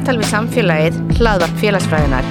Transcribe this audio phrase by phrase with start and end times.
[0.00, 2.28] Samtal við samfélagið hlaðvarp félagsfræðinar.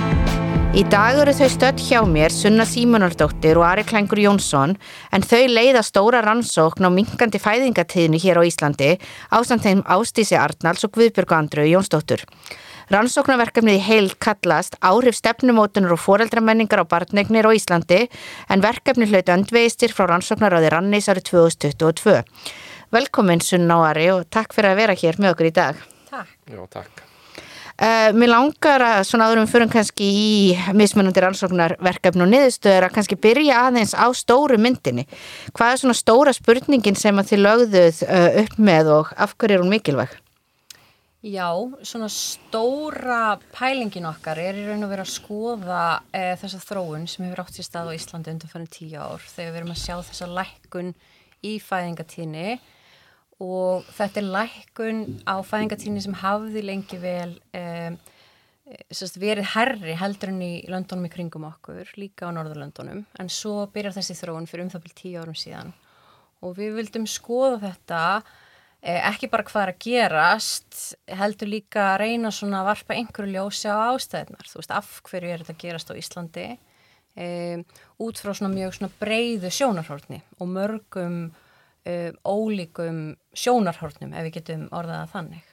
[0.73, 4.71] Í dag eru þau stödd hjá mér Sunna Símonardóttir og Ari Klængur Jónsson
[5.13, 8.87] en þau leiða stóra rannsókn á minkandi fæðingatíðinu hér á Íslandi
[9.29, 12.23] ásamt þeim Ástísi Arnalds og Guðbjörgu Andrau Jónsdóttur.
[12.89, 18.07] Rannsóknarverkefnið í heil kallast Áhrif stefnumótunar og foreldramenningar á barnegnir á Íslandi
[18.49, 22.23] en verkefni hlaut öndvegistir frá rannsóknaráði Rannis árið 2022.
[22.89, 25.85] Velkomin Sunna og Ari og takk fyrir að vera hér með okkur í dag.
[26.09, 26.33] Takk.
[26.49, 27.05] Já, takk.
[27.79, 30.31] Uh, mér langar að svona áðurum fyrir kannski í
[30.75, 35.05] mismunandi rannsóknarverkefni og niðurstöður að kannski byrja aðeins á stóru myndinni.
[35.55, 39.55] Hvað er svona stóra spurningin sem að þið lögðuð uh, upp með og af hverju
[39.55, 40.17] er hún mikilvæg?
[41.19, 41.51] Já,
[41.83, 45.79] svona stóra pælingin okkar er í raun og verið að skoða
[46.15, 49.51] e, þessa þróun sem hefur átt sér stað á Íslandi undan fyrir tíu ár þegar
[49.51, 50.93] við erum að sjá þessa lækkun
[51.43, 52.53] í fæðingatíni
[53.39, 57.95] og þetta er lækkun á fæðingatíni sem hafði lengi vel um,
[59.19, 63.05] verið herri heldur en í löndunum í kringum okkur, líka á Norðurlöndunum.
[63.19, 65.73] En svo byrjar þessi þróun fyrir um það byrjum tíu árum síðan.
[66.45, 68.03] Og við vildum skoða þetta
[68.83, 70.79] eh, ekki bara hvað er að gerast
[71.19, 75.33] heldur líka að reyna svona að varpa einhverju ljósi á ástæðnar þú veist, af hverju
[75.33, 76.49] er þetta að gerast á Íslandi?
[77.19, 77.63] Um,
[78.05, 81.15] út frá svona mjög svona breyðu sjónarhórni og mörgum
[81.89, 83.01] um, ólíkum
[83.37, 85.49] sjónarhornum ef við getum orðaða þannig.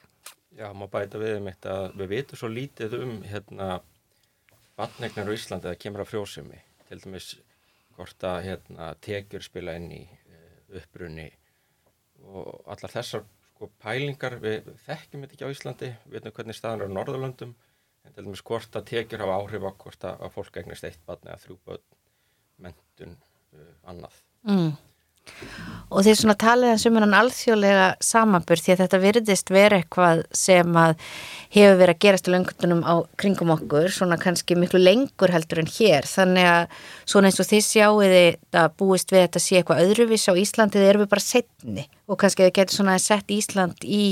[0.57, 3.67] Já, maður bæta við um eitt að við veitum svo lítið um hérna
[4.77, 7.35] vatnegnar á Íslandi að kemur á frjósumi til dæmis
[7.97, 11.27] hvort að hérna, tekjur spila inn í uh, uppbrunni
[12.27, 13.25] og allar þessar
[13.57, 17.55] sko, pælingar við þekkjum þetta ekki á Íslandi, við veitum hvernig staðan er á Norðurlöndum
[18.05, 21.01] en til dæmis hvort að tekjur hafa áhrif á hvort að, að fólk eignast eitt
[21.09, 21.87] batni eða þrjú börn,
[22.65, 23.17] mentun,
[23.57, 24.21] uh, annað.
[24.47, 24.71] Mm.
[25.87, 30.23] Og því svona talið eins um hennan alþjóðlega samanbur því að þetta virðist vera eitthvað
[30.35, 31.05] sem að
[31.55, 35.71] hefur verið að gerast í löngundunum á kringum okkur, svona kannski miklu lengur heldur en
[35.71, 36.09] hér.
[36.11, 36.75] Þannig að
[37.07, 38.21] svona eins og þið sjáuði
[38.51, 42.43] að búist við þetta sé eitthvað öðruvís á Íslandi þegar við bara setni og kannski
[42.43, 44.05] þið getur svona sett Ísland í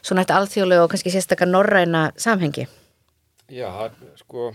[0.00, 2.70] svona eitt alþjóðlega og kannski sérstakar norræna samhengi.
[3.52, 3.68] Já,
[4.16, 4.54] sko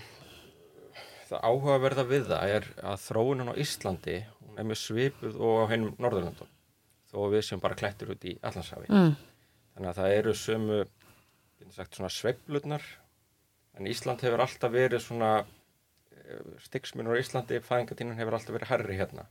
[1.28, 4.18] það áhugaverða við það er að þróunum á Íslandi
[4.58, 6.50] er mjög svipuð og á hennum Norðurlandum
[7.08, 9.14] þó við sem bara klættur út í Allandshafi mm.
[9.76, 10.80] þannig að það eru sömu
[12.18, 12.86] sveiflutnar
[13.78, 18.98] en Ísland hefur alltaf verið svona eh, styggsmunur á Íslandi fæðingatínan hefur alltaf verið herri
[19.00, 19.28] hérna.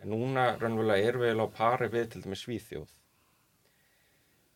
[0.00, 2.88] En núna raunverulega er við á pari við til dæmi Svíþjóð.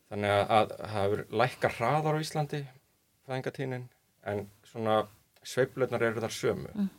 [0.08, 2.62] Þannig að það hefur lækka hraðar á Íslandi
[3.28, 3.88] fæðingatínin
[4.28, 5.02] en svona
[5.44, 6.72] sveiflutnar eru þar sömu.
[6.75, 6.97] Mm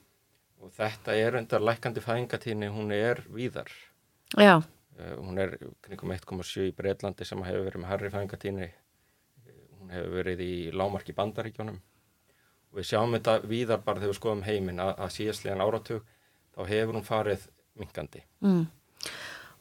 [0.60, 3.72] og þetta er undar lækandi fæðingatíni, hún er víðar.
[4.38, 4.60] Já.
[5.00, 5.56] Uh, hún er
[5.86, 10.56] kringum 1,7 í Breitlandi sem hefur verið með harri fæðingatíni, uh, hún hefur verið í
[10.76, 11.80] lámarki bandaríkjónum
[12.70, 16.04] og við sjáum þetta víðar bara þegar við skoðum heiminn að, að síðastlegan áratug
[16.54, 17.48] þá hefur hún farið
[17.80, 18.22] minkandi.
[18.46, 18.68] Mm.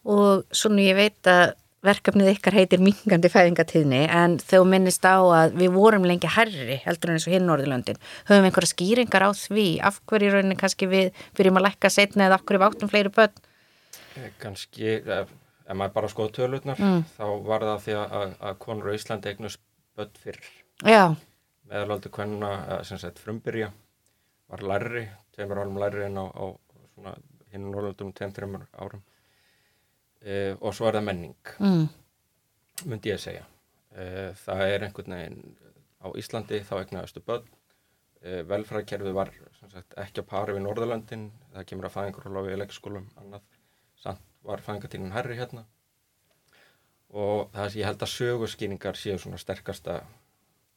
[0.09, 1.55] Og svona ég veit að
[1.85, 7.11] verkefnið ykkar heitir mingandi fæðingatíðni en þau minnist á að við vorum lengi herri heldur
[7.11, 7.99] en eins og hinn Norðurlöndin.
[8.27, 9.67] Höfum við einhverja skýringar á því?
[9.87, 13.13] Af hverju rauninni kannski við byrjum að lekka setna eða af hverju við áttum fleiri
[13.15, 13.41] börn?
[14.43, 15.31] Kannski, ef,
[15.65, 17.01] ef maður bara skoða tölutnar mm.
[17.15, 19.63] þá var það því að, að konur á Íslandi eignust
[19.95, 20.41] börn fyrr
[21.69, 23.69] meðalöldu konuna sem sett frumbyrja
[24.49, 26.45] var lærri, tveimur árum lærri en á, á
[27.53, 29.03] hinn Norðurlöndum tveim-þreimur árum
[30.25, 31.85] uh, og svo er það menning mm.
[32.89, 33.45] myndi ég að segja.
[33.93, 35.41] Uh, það er einhvern veginn
[35.99, 37.47] á Íslandi þá egnaðastu börn.
[38.19, 41.29] Uh, velfræðkerfið var sagt, ekki að pari við Norðurlöndin.
[41.55, 43.45] Það kemur að fæðingarólofi í leikskólum annað,
[43.99, 45.65] samt var fæðingatínin herri hérna.
[47.09, 50.01] Og það sem ég held að sögurskýningar séu svona sterkasta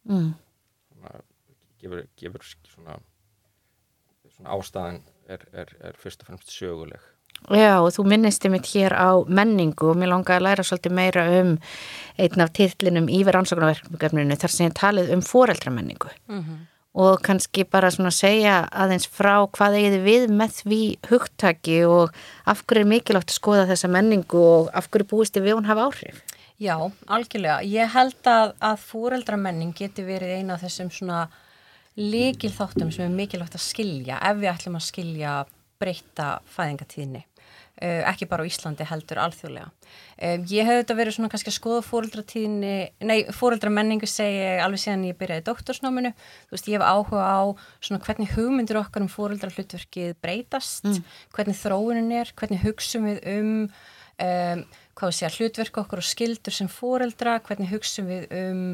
[0.09, 0.31] mm.
[0.89, 1.17] svona,
[1.83, 2.97] gefur, gefur svona,
[4.33, 7.12] svona ástæðan er, er, er fyrst og fremst söguleg
[7.51, 11.25] Já og þú minnist mitt hér á menningu og mér langaði að læra svolítið meira
[11.41, 11.57] um
[12.21, 16.59] einn af titlinum yfir ansóknarverkefninu þar sem ég talið um foreldramenningu mm -hmm.
[16.95, 22.13] og kannski bara svona segja aðeins frá hvað eigið við með því hugtaki og
[22.47, 25.67] af hverju er mikilvægt að skoða þessa menningu og af hverju búist þið við hún
[25.67, 26.23] hafa áhrif?
[26.59, 27.63] Já, algjörlega.
[27.63, 31.29] Ég held að, að fóreldramenning geti verið eina af þessum svona
[31.97, 35.33] líkil þáttum sem er mikilvægt að skilja ef við ætlum að skilja
[35.83, 37.25] breyta fæðingatíðni.
[37.83, 39.73] Uh, ekki bara á Íslandi heldur alþjóðlega.
[40.23, 42.75] Um, ég hef þetta verið svona kannski að skoða fóreldratíðinni,
[43.09, 46.13] nei, fóreldramenningu segi alveg síðan ég byrjaði doktorsnáminu,
[46.47, 47.43] þú veist, ég hef áhuga á
[47.83, 51.03] svona hvernig hugmyndir okkar um fóreldrahlutverkið breytast, mm.
[51.35, 53.53] hvernig þróunin er, hvernig hugsun við um,
[54.23, 54.65] um
[54.99, 58.65] hvað við segja, hlutverk okkur og skildur sem fóreldra, hvernig hugsun við um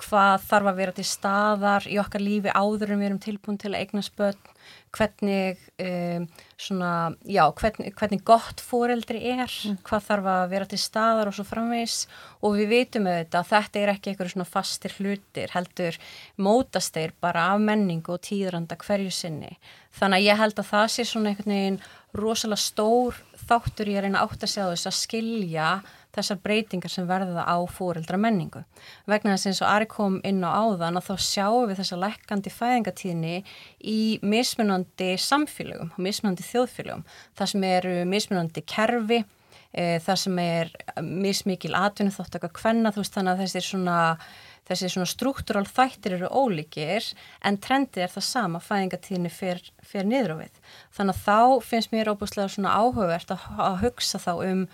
[0.00, 3.72] hvað þarf að vera til staðar í okkar lífi áður en við erum tilbúin til
[3.72, 4.50] að eigna spöld,
[4.96, 6.26] hvernig, um,
[6.60, 6.90] svona,
[7.28, 9.78] já, hvernig, hvernig gott fóreldri er, mm.
[9.86, 11.98] hvað þarf að vera til staðar og svo framvegs
[12.44, 16.00] og við veitum auðvitað að þetta er ekki eitthvað svona fastir hlutir, heldur
[16.40, 19.54] mótast þeir bara af menningu og tíðranda hverju sinni.
[19.96, 21.80] Þannig að ég held að það sé svona einhvern veginn
[22.16, 25.70] rosalega stór þáttur ég að reyna átt að segja þess að skilja
[26.16, 28.62] þessar breytingar sem verða á fóreldra menningu.
[29.08, 32.52] Vegna þess eins og Ari kom inn á áðan að þá sjáum við þessa lekkandi
[32.54, 33.36] fæðingatíðni
[33.84, 37.06] í mismunandi samfélögum og mismunandi þjóðfélögum.
[37.36, 39.22] Það sem eru mismunandi kerfi,
[39.72, 40.74] e, það sem er
[41.04, 44.00] mismikil atvinni þótt að hvenna þú veist þannig að þessi svona
[44.66, 47.12] þessi svona struktúral þættir eru ólíkir
[47.46, 50.60] en trendið er það sama fæðingatíðinni fer niður á við.
[50.96, 54.66] Þannig að þá finnst mér óbúslega svona áhugavert að, að hugsa þá um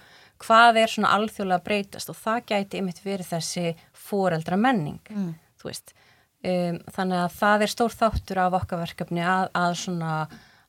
[0.43, 5.35] hvað er svona alþjóðlega breytast og það gæti ymitt verið þessi foreldra menning, mm.
[5.61, 10.15] þú veist um, þannig að það er stór þáttur af okkar verkefni að, að svona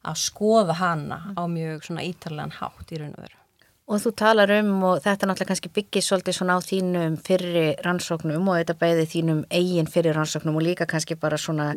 [0.03, 1.37] að skoða hana mm.
[1.39, 3.42] á mjög svona ítalega hátt í raun og veru
[3.93, 8.47] Og þú talar um og þetta náttúrulega kannski byggir svolítið svona á þínum fyrri rannsóknum
[8.49, 11.75] og þetta bæði þínum eigin fyrri rannsóknum og líka kannski bara svona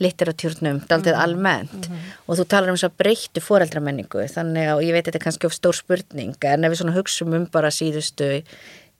[0.00, 1.22] litteratúrnum, daldið mm -hmm.
[1.22, 2.16] almennt mm -hmm.
[2.26, 5.46] og þú talar um þess að breyttu foreldramenningu þannig að ég veit þetta er kannski
[5.46, 8.42] of stór spurning en ef við svona hugsaum um bara síðustu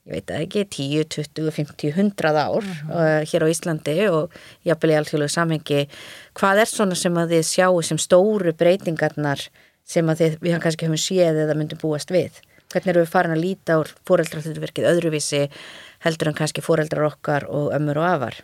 [0.09, 2.91] ég veit ekki, 10, 20, 50, 100 ár mm -hmm.
[2.91, 4.31] uh, hér á Íslandi og
[4.65, 5.89] jafnvel í alltfjölu samhengi
[6.35, 9.41] hvað er svona sem að þið sjáu sem stóru breytingarnar
[9.85, 12.33] sem að þið, við kannski höfum séð eða myndum búast við
[12.73, 15.43] hvernig eru við farin að líta úr fóreldrarþjóðverkið öðruvísi
[16.05, 18.41] heldur en kannski fóreldrar okkar og ömmur og afar?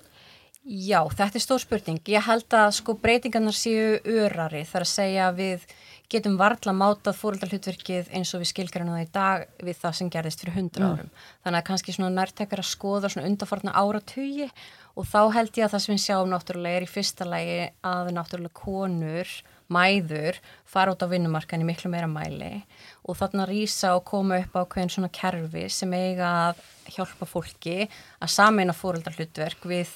[0.65, 1.99] Já, þetta er stór spurning.
[2.09, 5.67] Ég held að sko breytingarnar séu örari þar að segja við
[6.13, 10.41] getum varla mátað fóreldrarhlutverkið eins og við skilgjörðum það í dag við það sem gerðist
[10.41, 11.11] fyrir hundra árum.
[11.11, 11.27] Mm.
[11.45, 14.49] Þannig að kannski svona nærtekar að skoða svona undarfarna áratögi
[14.95, 17.61] og þá held ég að það sem við sjáum náttúrulega er í fyrsta lægi
[17.91, 19.37] að náttúrulega konur
[19.73, 20.39] mæður
[20.69, 22.65] fara út á vinnumarkan í miklu meira mæli
[23.05, 26.65] og þarna rýsa og koma upp á hvern svona kerfi sem eiga að
[26.97, 29.93] hjálpa fólki að sameina fóröldarhlutverk við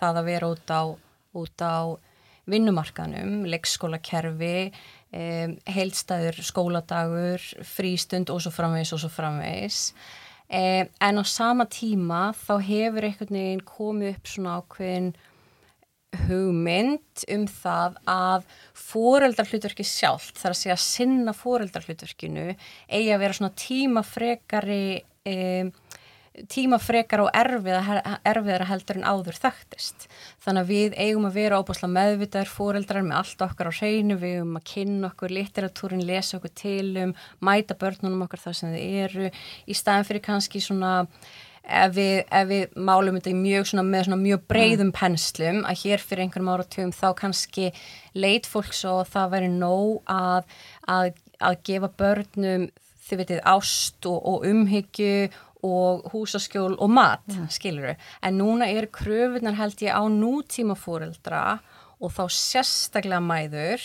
[0.00, 0.82] það að vera út á,
[1.36, 1.76] út á
[2.50, 4.72] vinnumarkanum, leikskólakerfi,
[5.12, 9.90] um, heilstæður skóladagur, frístund og svo framvegs og svo framvegs.
[10.50, 15.12] Um, en á sama tíma þá hefur einhvern veginn komið upp svona ákveðin
[16.26, 18.48] hugmynd um það að
[18.78, 24.82] fóreldarhlutverki sjálf, þar að segja að sinna fóreldarhlutverkinu eigi að vera svona tímafrekari
[25.28, 25.36] e,
[26.50, 30.06] tímafrekar og erfiðara heldur en áður þekktist.
[30.42, 34.38] Þannig að við eigum að vera óbúslega meðvitaður fóreldrar með allt okkar á hreinu, við
[34.38, 37.14] eigum að kynna okkur litteratúrin, lesa okkur til um,
[37.44, 39.30] mæta börnunum okkar það sem þið eru,
[39.66, 40.94] í staðin fyrir kannski svona
[41.70, 46.04] ef við, ef við málum þetta mjög svona, með svona mjög breyðum penslum að hér
[46.04, 47.70] fyrir einhverjum áratugum þá kannski
[48.18, 50.56] leit fólk svo að það veri nóg að,
[50.90, 52.66] að, að gefa börnum
[53.06, 55.30] þið veitir ást og, og umhyggju
[55.66, 57.44] og húsaskjól og mat, ja.
[57.52, 57.92] skiluru
[58.24, 61.60] en núna er kröfunar held ég á nútíma fóreldra
[62.00, 63.84] og þá sérstaklega mæður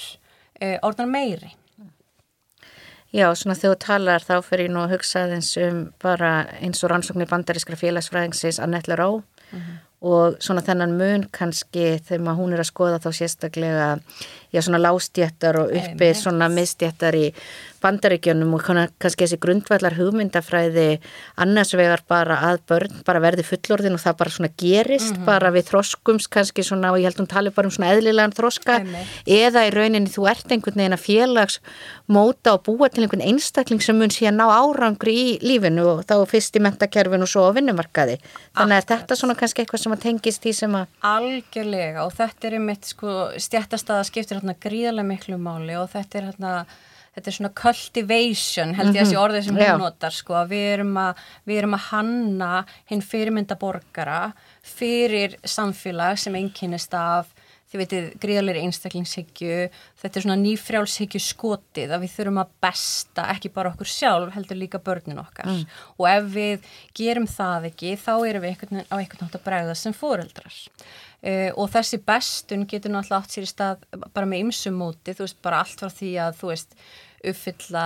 [0.56, 1.51] e, orðan meiri
[3.15, 6.84] Já, svona þegar þú talar þá fyrir ég nú að hugsa aðeins um bara eins
[6.84, 9.77] og rannsóknir bandarískra félagsfræðingsins Annette Laró mm -hmm.
[10.01, 14.00] og svona þennan mun kannski þegar hún er að skoða þá sérstaklega
[14.56, 17.30] já svona lástjættar og uppi svona miðstjættar í
[17.86, 21.00] bandaríkjónum og kannski þessi grundvallar hugmyndafræði
[21.42, 25.26] annars vegar bara að börn bara verði fullorðin og það bara svona gerist mm -hmm.
[25.26, 28.36] bara við þroskums kannski svona og ég held að hún tali bara um svona eðlilegan
[28.38, 29.08] þroska Einmitt.
[29.26, 31.60] eða í rauninni þú ert einhvern veginn að félags
[32.08, 36.26] móta og búa til einhvern einstakling sem mun síðan ná árangri í lífinu og þá
[36.26, 38.18] fyrst í mentakerfinu og svo á vinnumarkaði
[38.56, 42.48] þannig að þetta svona kannski eitthvað sem að tengist í sem að Algjörlega og þetta
[42.48, 46.58] er einmitt sko stjættastæða skiptir hérna gríðarlega miklu máli og þetta er hérna
[47.16, 49.24] þetta er svona cultivation held ég að sé mhm.
[49.24, 52.52] orðið sem hún notar sko við erum að, við erum að hanna
[52.92, 54.20] hinn fyrirmynda borgara
[54.66, 57.32] fyrir samfélag sem einkynist af
[57.66, 59.56] þið veitir gríðalegri einstaklingshyggju
[60.02, 64.60] þetta er svona nýfrjálshyggju skotið að við þurfum að besta ekki bara okkur sjálf heldur
[64.60, 65.64] líka börnin okkar mm.
[65.98, 68.54] og ef við gerum það ekki þá erum við
[68.92, 70.62] á einhvern nátt að bregða sem fóreldrar
[71.25, 75.27] uh, og þessi bestun getur náttúrulega átt sér í stað bara með ymsum móti, þú
[75.27, 76.79] veist bara allt frá því að þú veist
[77.25, 77.86] uppfylla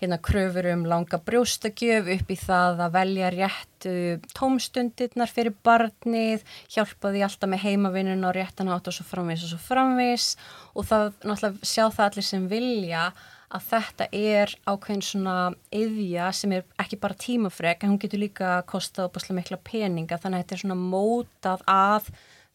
[0.00, 3.94] hérna kröfur um langa brjóstakjöf upp í það að velja réttu
[4.36, 9.54] tómstundirnar fyrir barnið, hjálpa því alltaf með heimavinnun og réttan átt og svo framvis og
[9.54, 10.34] svo framvis
[10.74, 13.06] og það náttúrulega sjá það allir sem vilja
[13.54, 15.34] að þetta er ákveðin svona
[15.74, 20.18] yðja sem er ekki bara tímafreg en hún getur líka að kosta opaslega mikla peninga.
[20.18, 22.08] Þannig að þetta er svona mótað að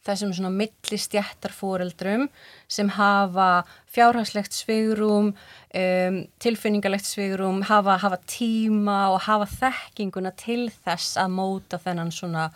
[0.06, 2.28] þessum svona millistjættarfóreldrum
[2.70, 11.18] sem hafa fjárhagslegt svigrum, um, tilfinningalegt svigrum, hafa, hafa tíma og hafa þekkinguna til þess
[11.20, 12.50] að móta þennan svona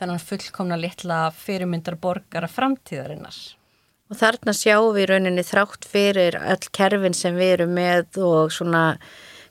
[0.00, 3.36] þennan fullkomna litla fyrirmyndar borgara framtíðarinnar.
[4.10, 8.96] Og þarna sjáum við rauninni þrátt fyrir öll kerfin sem við erum með og svona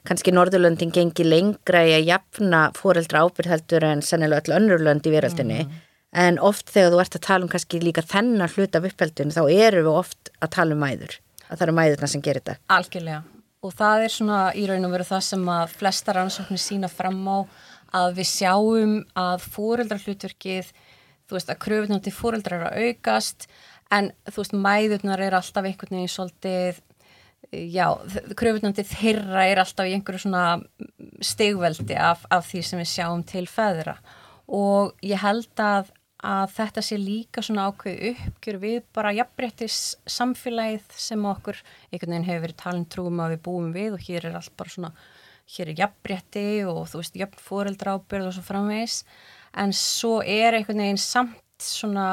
[0.10, 5.62] kannski Norðurlöndin gengi lengra í að jafna fóreldra ábyrgheldur en sennilega öll önnurlönd í veröldinni.
[5.68, 9.34] Mm en oft þegar þú ert að tala um kannski líka þennan hlut af uppeldun
[9.36, 12.62] þá eru við oft að tala um mæður að það eru mæðurna sem gerir þetta.
[12.74, 13.24] Algjörlega.
[13.60, 17.20] Og það er svona í raun og veru það sem að flesta rannsóknir sína fram
[17.28, 17.38] á
[18.00, 20.70] að við sjáum að fóreldrar hlutverkið
[21.30, 23.50] þú veist að kröfunar til fóreldrar eru að aukast
[23.94, 26.80] en þú veist mæðurnar er alltaf einhvern veginn svolítið
[27.50, 27.88] já,
[28.38, 30.46] kröfunar til þeirra er alltaf í einhverju svona
[31.26, 33.98] stegveldi af, af því sem við sjáum til feðra.
[34.50, 35.90] Og ég held að
[36.26, 41.62] að þetta sé líka svona ákveð uppgjur við bara jafnbrettis samfélagið sem okkur
[41.92, 44.74] einhvern veginn hefur verið talin trúum að við búum við og hér er allt bara
[44.74, 44.92] svona
[45.56, 49.04] hér er jafnbretti og þú veist jafn fóreldra ábyrð og svo framvegs
[49.64, 52.10] en svo er einhvern veginn samt svona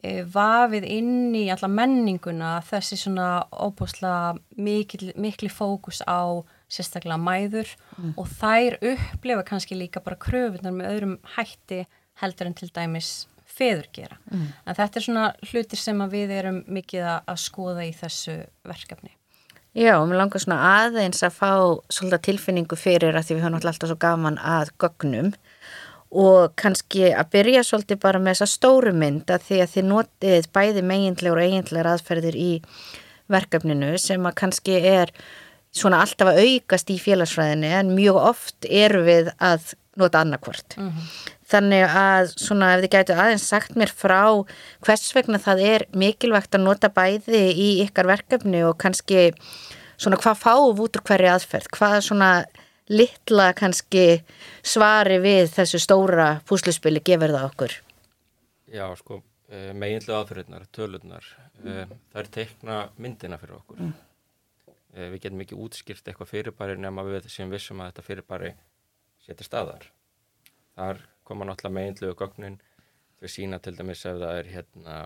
[0.00, 7.70] e, vafið inn í alla menninguna þessi svona óbúslega mikil, mikli fókus á sérstaklega mæður
[7.96, 8.16] mm.
[8.16, 11.84] og þær upplefa kannski líka bara kröfunar með öðrum hætti
[12.22, 13.26] heldur en til dæmis
[13.58, 14.18] feður gera.
[14.30, 14.48] Mm.
[14.66, 19.14] En þetta er svona hlutir sem við erum mikið að skoða í þessu verkefni.
[19.78, 21.52] Já, og mér langar svona aðeins að fá
[21.92, 25.32] svolítið tilfinningu fyrir að því við höfum alltaf svo gaman að gögnum
[26.08, 30.48] og kannski að byrja svolítið bara með þessa stóru mynd að því að þið notið
[30.56, 32.52] bæði meginlegur og eiginlegar aðferðir í
[33.28, 35.12] verkefninu sem að kannski er
[35.76, 40.78] svona alltaf að aukast í félagsfræðinu en mjög oft eru við að nota annarkvort.
[40.78, 41.36] Mm -hmm.
[41.48, 44.20] Þannig að svona ef þið gætu aðeins sagt mér frá
[44.84, 49.30] hvers vegna það er mikilvægt að nota bæði í ykkar verkefni og kannski
[49.96, 52.30] svona hvað fáum út úr hverju aðferð, hvað svona
[52.92, 54.20] litla kannski
[54.64, 57.76] svari við þessu stóra púsluspili gefur það okkur?
[58.68, 61.98] Já sko, eh, meginlega aðferðunar, tölurnar, mm.
[62.12, 63.84] það er teikna myndina fyrir okkur.
[63.86, 63.96] Mm.
[64.98, 68.54] Við getum ekki útskýrt eitthvað fyrirbæri nema við sem vissum að þetta fyrirbæri
[69.24, 69.84] setja staðar.
[70.78, 72.58] Þar koma náttúrulega meginlegu gögnin
[73.20, 74.98] þau sína til dæmis ef það er hérna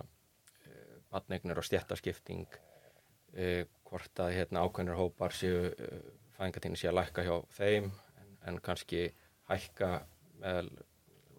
[1.12, 6.00] vatnegnir og stjættaskipting uh, hvort að hérna ákveðnir hópar séu uh,
[6.36, 7.90] fæðingatíni séu að lækka hjá þeim
[8.22, 9.10] en, en kannski
[9.50, 9.92] hækka
[10.42, 10.70] með,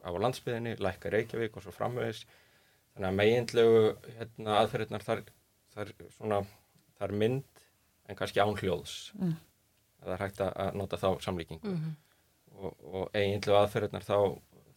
[0.05, 2.23] á landsbyðinni, lækka Reykjavík og svo framvegis
[2.93, 3.81] þannig að meginlegu
[4.19, 5.23] hérna, aðferðirnar þar,
[5.73, 6.39] þar, svona,
[6.99, 7.63] þar mynd
[8.09, 9.35] en kannski án hljóðs mm.
[10.03, 11.93] það er hægt að nota þá samlíkingu mm -hmm.
[12.59, 14.17] og, og eiginlegu aðferðirnar þá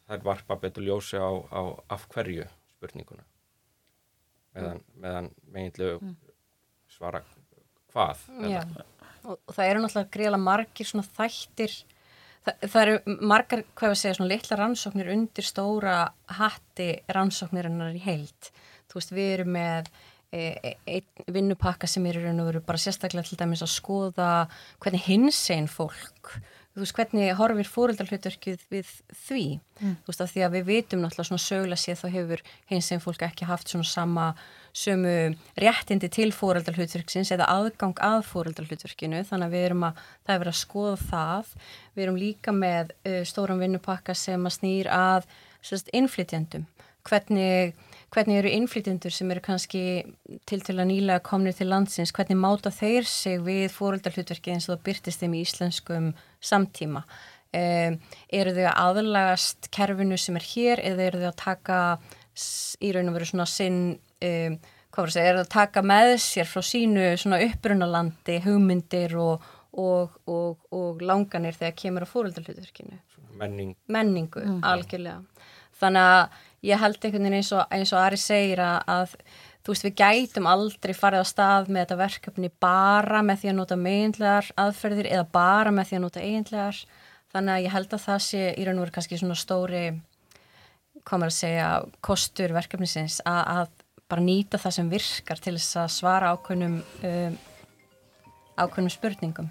[0.06, 1.60] þær varpa betur ljósi á, á
[1.92, 2.46] af hverju
[2.76, 3.24] spurninguna.
[4.56, 6.14] Meðan, meðan meginlegu mm.
[6.88, 7.20] svara
[7.92, 8.22] hvað
[9.26, 11.74] og, og það eru náttúrulega greiðlega margir svona þættir.
[12.46, 15.96] Það, það eru margar, hvað við segja, svona litla rannsóknir undir stóra
[16.38, 18.52] hatti rannsóknirinnar í heilt
[18.90, 19.90] þú veist, við erum með
[20.32, 24.30] e, e, einn vinnupakka sem eru bara sérstaklega til dæmis að skoða
[24.82, 26.36] hvernig hins einn fólk
[26.76, 28.88] þú veist, hvernig horfir fóröldarhlutverkið við
[29.24, 29.44] því,
[29.80, 29.94] mm.
[30.04, 33.00] þú veist, af því að við vitum náttúrulega svona sögulega séð þá hefur hins sem
[33.00, 34.26] fólk ekki haft svona sama
[34.76, 35.14] sömu
[35.56, 40.52] réttindi til fóröldarhlutverksins eða aðgang að fóröldarhlutverkinu, þannig að við erum að það er verið
[40.52, 41.56] að skoða það.
[41.96, 45.30] Við erum líka með uh, stóran vinnupakka sem að snýr að
[45.64, 46.68] sérst, innflytjandum,
[47.08, 47.72] hvernig
[48.16, 49.82] hvernig eru innflytjendur sem eru kannski
[50.48, 54.76] til til að nýlega komni til landsins, hvernig máta þeir sig við fóröldarhlutverki eins og
[54.76, 57.04] það byrtist þeim í íslenskum samtíma.
[57.56, 57.98] Um,
[58.34, 61.80] eru þau að aðlagast kerfinu sem er hér eða eru þau að taka
[62.84, 63.78] í raun og veru svona sinn,
[64.24, 64.56] um,
[64.92, 68.40] hvað var það að segja, eru þau að taka með sér frá sínu svona upprunalandi,
[68.44, 69.46] hugmyndir og,
[69.76, 72.98] og, og, og langanir þegar kemur á fóröldarhlutverkinu?
[73.36, 73.76] Menning.
[73.92, 74.60] Menningu, mm.
[74.64, 75.20] algjörlega.
[75.76, 79.14] Þannig að ég held einhvern veginn eins og, eins og Ari segir að, að
[79.66, 83.58] þú veist, við gætum aldrei farið á stað með þetta verkefni bara með því að
[83.60, 86.82] nota meginlegar aðferðir eða bara með því að nota eiginlegar.
[87.34, 89.82] Þannig að ég held að það sé í raun og veru kannski svona stóri
[91.06, 91.66] maður að segja,
[92.02, 96.80] kostur verkefnisins að, að bara nýta það sem virkar til þess að svara ákveðnum
[97.10, 97.36] um,
[98.56, 99.50] ákveðnum spurningum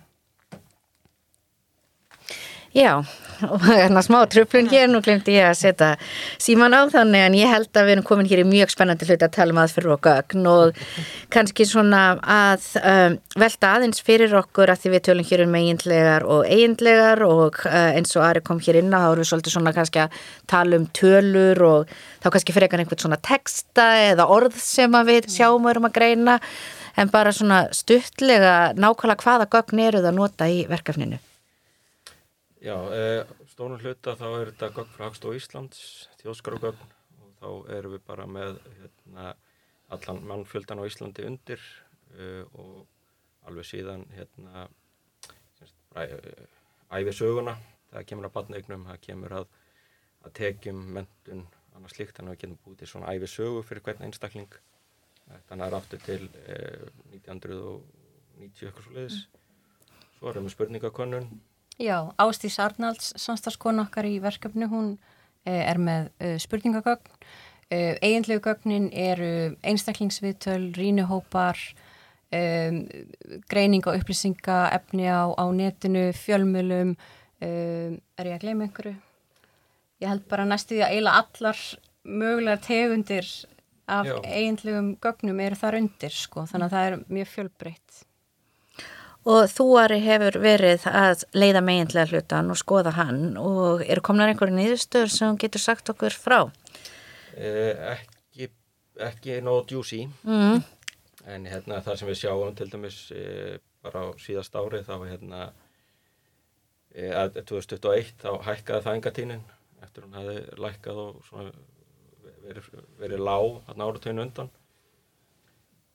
[2.75, 3.05] Já,
[3.47, 5.89] og hérna smá tröflun hér, nú glemdi ég að setja
[6.43, 9.23] síman á þannig en ég held að við erum komin hér í mjög spennandi hluti
[9.23, 10.81] að tala um aðferður og gögn og
[11.31, 16.25] kannski svona að um, velta aðeins fyrir okkur að því við tölum hér um eiginlegar
[16.27, 19.55] og eiginlegar og uh, eins og Ari kom hér inn að þá erum við svolítið
[19.55, 20.17] svona kannski að
[20.51, 21.93] tala um tölur og
[22.25, 26.35] þá kannski frekar einhvern svona texta eða orð sem við sjáum og erum að greina
[26.99, 31.21] en bara svona stuttlega nákvæmlega hvaða gögn eru það að nota í verkefninu.
[32.65, 35.81] Já, eh, stónum hluta þá er þetta gögn frá Hagstof Íslands,
[36.17, 36.87] þjóðskarugögn
[37.21, 39.25] og þá erum við bara með hérna,
[39.93, 41.61] allan mannfjöldan á Íslandi undir
[42.17, 44.65] uh, og alveg síðan hérna,
[46.89, 47.53] æfið söguna,
[47.93, 49.47] það kemur að batneignum, það kemur að,
[50.25, 53.85] að tekjum, mentun, annars slíkt, þannig að við getum búið til svona æfið sögu fyrir
[53.85, 54.61] hvern einstakling.
[55.51, 59.25] Þannig er aftur til eh, 1990 eitthvað svo leiðis.
[60.17, 61.35] Svo erum við spurningakonun
[61.75, 64.93] Já, Ástís Arnalds, samstagskonu okkar í verkefnu, hún
[65.43, 67.17] eh, er með uh, spurningagögn.
[67.65, 71.59] Uh, Eiginlegu gögnin eru einstaklingsviðtöl, rínuhópar,
[73.47, 76.95] greining og upplýsinga, efni á, á netinu, fjölmjölum.
[77.39, 78.95] Um, er ég að gleyma einhverju?
[80.03, 81.61] Ég held bara næstu því að eila allar
[82.03, 83.29] mögulegar tegundir
[83.87, 86.43] af eiginlegum gögnum eru þar undir, sko.
[86.49, 88.04] Þannig að það er mjög fjölbreytt.
[89.25, 94.29] Og þú Ari hefur verið að leiða meginlega hlutan og skoða hann og eru komnar
[94.29, 96.39] einhverju nýðustöður sem getur sagt okkur frá?
[97.33, 98.51] Eh, ekki,
[99.01, 100.61] ekki nóg djúsi, mm.
[101.33, 105.41] en hérna, það sem við sjáum til dæmis eh, bara á síðast ári þá hérna,
[106.93, 109.43] eh, að 2021 þá hækkaði það engatínin
[109.81, 111.49] eftir hún hafi lækkað og
[112.45, 112.69] verið,
[113.01, 114.53] verið lág áratöinu undan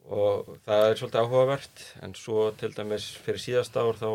[0.08, 4.10] og það er svolítið áhugavert en svo til dæmis fyrir síðast ár þá,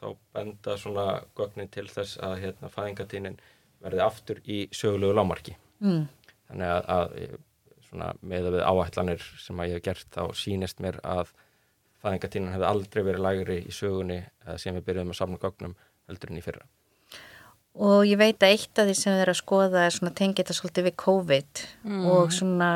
[0.00, 1.06] þá benda svona
[1.38, 3.40] gögnin til þess að hérna fæðingatínin
[3.84, 6.04] verði aftur í sögulegu lámarki mm.
[6.50, 7.16] þannig að, að
[7.88, 11.34] svona, með að við áætlanir sem að ég hef gert þá sínist mér að
[12.04, 14.22] fæðingatínin hefði aldrei verið lægri í sögunni
[14.60, 15.76] sem við byrjuðum að samla gögnum
[16.08, 16.66] heldur en í fyrra
[17.74, 20.44] Og ég veit að eitt af því sem við erum að skoða er svona tengið
[20.44, 22.04] þetta svolítið við COVID mm.
[22.06, 22.68] og svona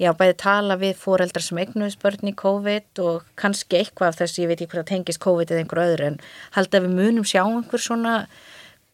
[0.00, 4.42] já, bæði tala við fóreldrar sem eignuðs börn í COVID og kannski eitthvað af þessu,
[4.44, 6.18] ég veit ekki hvað tengist COVID eða einhver öðru en
[6.56, 8.16] held að við munum sjá einhver svona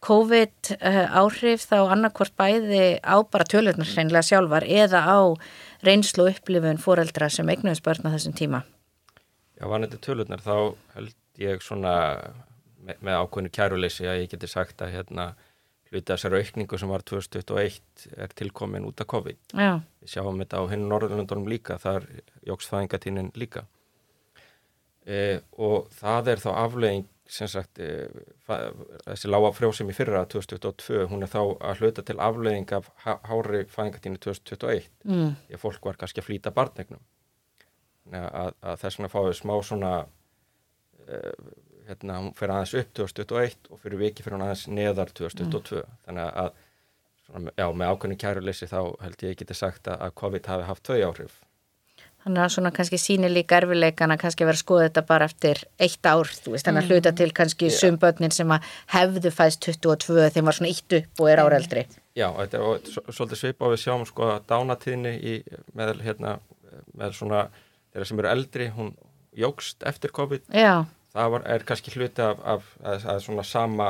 [0.05, 5.19] COVID uh, áhrif þá annarkvort bæði á bara tölvurnar hreinlega sjálfar eða á
[5.83, 8.63] reynslu upplifun fóreldra sem eignuðs börn á þessum tíma.
[9.59, 11.93] Já, vanandi tölvurnar þá held ég svona
[12.79, 15.33] með, með ákveðinu kæruleysi að ég geti sagt að hérna
[15.89, 19.39] hluti þessar aukningu sem var 2021 er tilkomin út af COVID.
[19.57, 19.79] Já.
[20.03, 22.05] Við sjáum þetta á hennu Norðurlandunum líka, þar
[22.45, 23.65] jóks fæðingatínin líka.
[25.09, 28.05] E, og það er þá aflegging, sem sagt, e,
[29.05, 33.63] þessi lága frjósum í fyrra 2022, hún er þá að hluta til aflegging af hári
[33.69, 35.31] fæðingatíni 2021, mm.
[35.47, 37.01] því að fólk var kannski að flýta barnegnum.
[38.09, 39.95] Að, að þess vegna fáið smá svona...
[41.07, 41.23] E,
[41.89, 45.99] hérna, hún fyrir aðeins upp 2021 og fyrir viki fyrir hún aðeins neðar 2022 mm.
[46.07, 46.49] þannig að
[47.25, 50.97] svona, já, með ákveðinu kæruleysi þá held ég geti sagt að COVID hafi haft þau
[51.09, 51.37] áhrif.
[52.19, 56.09] Þannig að svona kannski sínir líka erfileikana kannski verið að skoða þetta bara eftir eitt
[56.09, 57.77] ár, þú veist, þannig að hluta til kannski yeah.
[57.79, 61.85] sumbötnin sem að hefðu fæst 22 þeim var svona eitt upp og er áreldri
[62.19, 65.37] Já, þetta er svolítið svip á við sjáum sko að dánatíðni í,
[65.79, 66.35] með, hérna,
[66.99, 67.45] með svona
[67.93, 68.91] þeirra sem eru eldri, hún
[69.39, 70.49] jógst eftir COVID.
[70.51, 73.89] Já það var, er kannski hluti af, af að, að svona sama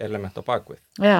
[0.00, 1.18] element á bakvið Já.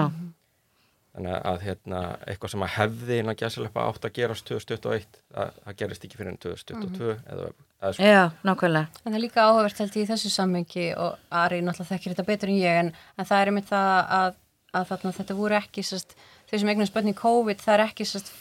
[1.14, 6.07] þannig að hérna, eitthvað sem að hefði innan gæsileppa átt að gerast 2021 það, gerist
[6.07, 7.24] ekki fyrir enn 2022 mm -hmm.
[7.33, 8.11] eða, sko.
[8.11, 12.14] Já, nákvæmlega En það er líka áhugavert held í þessu sammengi og Ari náttúrulega þekkir
[12.14, 14.35] þetta betur en ég en, en það er einmitt það að,
[14.72, 16.16] að þarna, þetta voru ekki sest,
[16.50, 18.33] þau sem eignast bönni COVID það er ekki sest,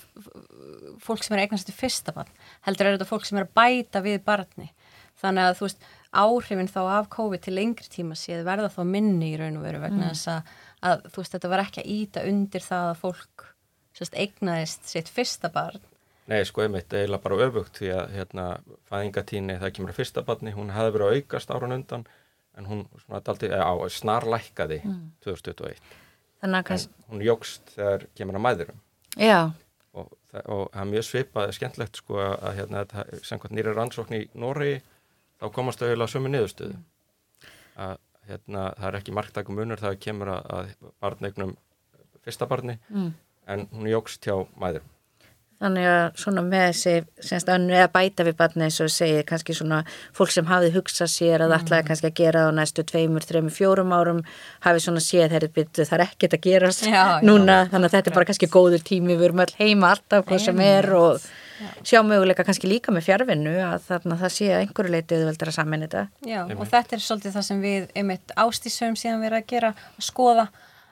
[0.99, 2.29] fólk sem er eignast í fyrsta barn
[2.67, 4.69] heldur er þetta fólk sem er að bæta við barni
[5.19, 9.33] þannig að þú veist áhrifin þá af COVID til lengri tíma séð verða þá minni
[9.33, 10.15] í raun og veru vegna mm.
[10.15, 10.55] þess að,
[10.89, 13.45] að þú veist þetta var ekki að íta undir það að fólk
[13.97, 15.85] sérst, eignaðist sitt fyrsta barn
[16.29, 18.47] Nei sko ég mitt eiginlega bara öfugt því að hérna
[18.89, 22.05] fæðingatíni það kemur að fyrsta barni hún hefði verið að aukast áran undan
[22.57, 24.99] en hún aldrei, á, snarlækkaði mm.
[25.25, 25.97] 2021
[26.39, 28.85] Þannig að hún jógst þegar kemur að mæðurum
[29.17, 29.51] Já
[29.97, 32.83] og það er mjög svipað, skemmtlegt sko að hérna,
[33.25, 34.75] sem hvort nýri rannsókn í Nóri
[35.39, 36.77] þá komast þau eiginlega sömu niðurstöðu
[37.79, 37.97] að
[38.29, 41.57] hérna, það er ekki marktakum unur það kemur að, að barnegnum
[42.25, 43.11] fyrsta barni mm.
[43.49, 44.95] en hún jógst hjá mæðurum
[45.59, 46.91] Þannig að svona með þessi,
[47.27, 49.81] semst að eða bæta við barni eins og segir kannski svona
[50.15, 51.65] fólk sem hafið hugsað sér að mm.
[51.65, 54.21] ætlaði kannski að gera á næstu tveimur, þreimur, fjórum árum
[54.63, 57.97] hafið svona séð þeirri byttu það er ekkert að gerast já, núna já, þannig að
[57.97, 61.27] þetta er bara kannski góður tími, við erum all heima alltaf hvað sem er og.
[61.83, 65.57] Sjá möguleika kannski líka með fjárvinnu að þarna það sé að einhverju leiti auðveldur að
[65.57, 66.03] samin þetta.
[66.27, 70.07] Já og þetta er svolítið það sem við einmitt ástísum síðan verið að gera, að
[70.09, 70.49] skoða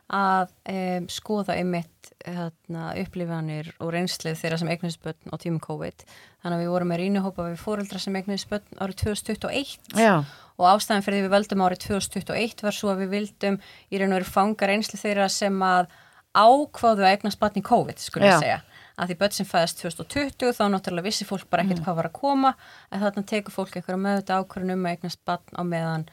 [0.07, 6.05] að um, skoða einmitt hérna, upplifanir og reynslið þeirra sem eignast börn á tímum COVID.
[6.43, 10.23] Þannig að við vorum með rínihópa við fóreldra sem eignast börn árið 2021 Já.
[10.57, 13.59] og ástæðan fyrir því við völdum árið 2021 var svo að við vildum
[13.91, 15.91] í raun og veru fanga reynslið þeirra sem að
[16.37, 18.59] ákváðu að eignast börn í COVID skulle ég segja
[18.97, 21.85] að því börn sem fæðast 2020 þá náttúrulega vissi fólk bara ekkert mm.
[21.85, 22.53] hvað var að koma.
[22.89, 26.07] En þarna tekur fólk einhverja meðvita ákvörðun um að eignast börn á meðan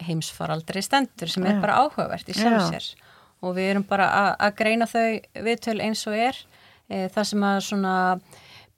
[0.00, 2.86] heimsfaraldri stendur sem er bara áhugavert í sjálfsér
[3.44, 4.06] og við erum bara
[4.40, 6.38] að greina þau viðtöl eins og er.
[6.88, 7.94] E, það sem að svona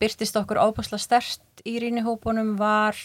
[0.03, 2.98] byrtist okkur ábúsla stert í rínihópunum var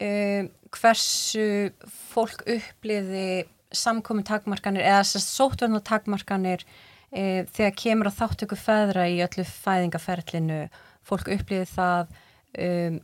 [0.00, 1.72] e, hversu
[2.12, 6.64] fólk uppliði samkomin takmarkanir eða sótverðna takmarkanir
[7.12, 10.62] e, þegar kemur að þáttöku feðra í öllu fæðingaferlinu
[11.08, 12.14] fólk uppliði það
[12.58, 12.98] um,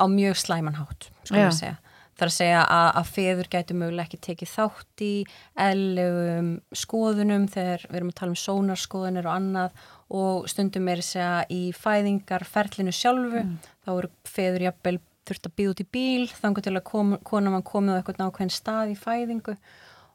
[0.00, 1.78] á mjög slæmanhátt segja.
[2.12, 5.12] Þar að segja að, að feður gætu mögulega ekki tekið þátt í
[5.64, 9.78] eðlegum skoðunum þegar við erum að tala um sónarskoðunir og annað
[10.12, 13.46] og stundum er þess að í fæðingarferlinu sjálfu.
[13.46, 13.56] Mm.
[13.82, 17.54] þá eru feður jafnvel þurft að býða út í bíl þannig til að kom, konar
[17.54, 19.56] mann komið á eitthvað nákvæmst stað í fæðingu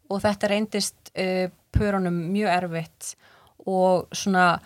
[0.10, 3.13] og þetta reyndist uh, pörunum mjög erfitt
[3.67, 4.58] og svona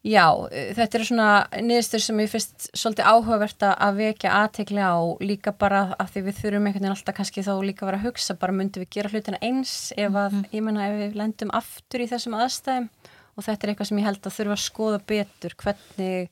[0.00, 1.24] Já, þetta er svona
[1.60, 6.38] niðurstur sem ég finnst svolítið áhugavert að vekja aðtekli á líka bara að því við
[6.38, 9.10] þurfum einhvern veginn alltaf kannski þá líka að vera að hugsa bara myndum við gera
[9.12, 10.48] hlutina eins ef að, mm -hmm.
[10.56, 12.88] ég menna, ef við lendum aftur í þessum aðstæðum
[13.36, 16.30] og þetta er eitthvað sem ég held að þurfa að skoða betur hvernig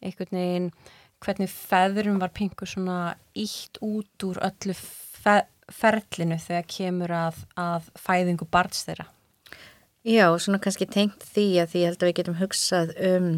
[0.00, 0.72] einhvern veginn,
[1.20, 7.88] hvernig feðurum var pingur svona ítt út úr öllu fe ferlinu þegar kemur að, að
[7.98, 9.06] fæðingu barns þeirra.
[10.06, 13.32] Já, svona kannski tengt því að því ég held að við getum hugsað um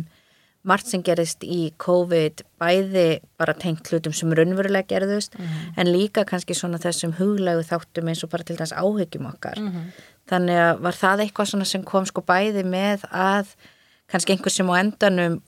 [0.63, 3.07] margt sem gerist í COVID bæði
[3.41, 5.73] bara tengt hlutum sem raunverulega gerðust mm -hmm.
[5.77, 9.59] en líka kannski svona þessum huglegu þáttum eins og bara til þess áhyggjum okkar.
[9.59, 9.91] Mm -hmm.
[10.31, 13.47] Þannig að var það eitthvað svona sem kom sko bæði með að
[14.13, 15.39] kannski einhver sem á endanum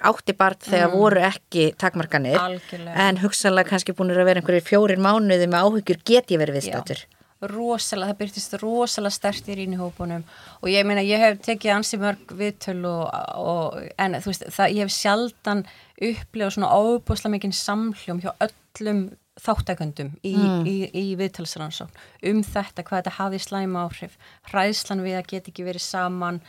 [0.00, 0.98] átti bara þegar mm.
[0.98, 2.98] voru ekki takmarkanir Algjörlega.
[3.08, 7.02] en hugsanlega kannski búin að vera einhverjir fjórir mánuði með áhyggjur geti verið viðstáttur.
[7.06, 10.24] Já rosalega, það byrtist rosalega stert í rínihópunum
[10.60, 13.06] og ég meina ég hef tekið ansi mörg viðtöl og,
[13.40, 15.64] og en þú veist það ég hef sjaldan
[15.96, 19.06] upplegað svona óbúslega mikinn samhljóm hjá öllum
[19.40, 20.66] þáttakundum í, mm.
[20.68, 24.18] í, í, í viðtalsrannsókn um þetta hvað þetta hafi slæma áhrif
[24.50, 26.42] hræðslan við að geta ekki verið saman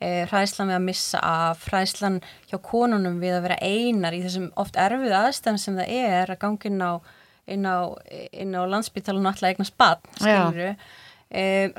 [0.00, 4.50] eh, hræðslan við að missa af hræðslan hjá konunum við að vera einar í þessum
[4.60, 6.92] oft erfið aðstæðum sem það er að gangin á
[7.44, 11.74] inn á, á landsbytalan alltaf eignar spann skiluru um,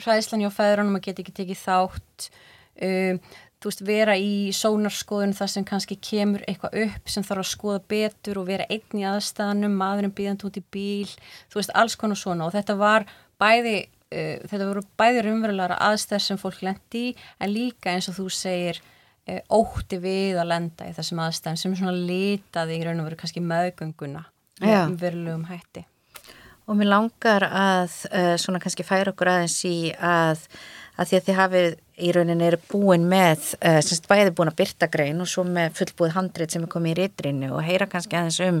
[0.00, 2.30] hræðslan hjá fæðrunum að geta ekki tekið þátt
[2.80, 3.20] um,
[3.60, 7.80] þú veist vera í sónarskoðun þar sem kannski kemur eitthvað upp sem þarf að skoða
[7.92, 11.10] betur og vera einn í aðstæðanum, maðurinn býðand út í bíl
[11.52, 12.46] þú veist alls konar svona.
[12.48, 13.04] Og þetta var
[13.40, 13.74] bæði
[14.10, 18.26] uh, þetta voru bæði raunverulega aðstæð sem fólk lendi í en líka eins og þú
[18.34, 23.10] segir uh, ótti við að lenda í þessum aðstæðum sem svona litaði í raun og
[23.10, 24.26] veru kannski meðgönguna
[24.60, 25.86] með umverulegum hætti.
[26.70, 30.44] Og mér langar að uh, svona kannski færa okkur aðeins í að,
[30.94, 31.70] að því að þið hafið
[32.00, 35.74] í rauninni eru búin með, uh, semst bæði búin að byrta grein og svo með
[35.80, 38.60] fullbúið handrið sem er komið í reytrinnu og heyra kannski aðeins um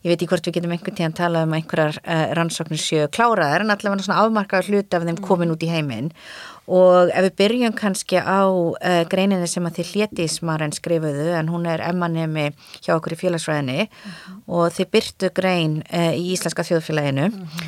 [0.00, 3.64] ég veit ekki hvort við getum einhvern tíðan talað um einhverjar uh, rannsóknir séu kláraðar
[3.64, 6.08] en allavega svona afmarkaður hluti af þeim komin út í heiminn
[6.70, 11.68] og ef við byrjum kannski á uh, greininni sem að þið hlétismaren skrifuðu en hún
[11.68, 12.48] er emmanemi
[12.80, 14.38] hjá okkur í félagsfræðinni uh -huh.
[14.48, 17.66] og þið byrtu grein uh, í Íslenska þjóðfélaginu -huh.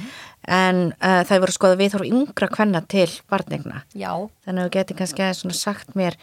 [0.49, 4.29] en það voru skoða við þóru yngra kvenna til barnegna Já.
[4.45, 6.17] þannig að við getum kannski aðeins sagt mér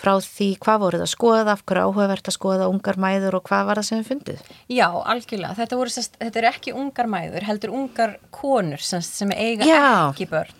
[0.00, 3.68] frá því hvað voruð að skoða, af hverju áhugavert að skoða ungar mæður og hvað
[3.68, 4.48] var það sem þið fundið?
[4.72, 5.58] Já, algjörlega.
[5.60, 9.84] Þetta, voru, þetta er ekki ungar mæður, heldur ungar konur sem, sem eiga Já.
[10.10, 10.58] ekki börn.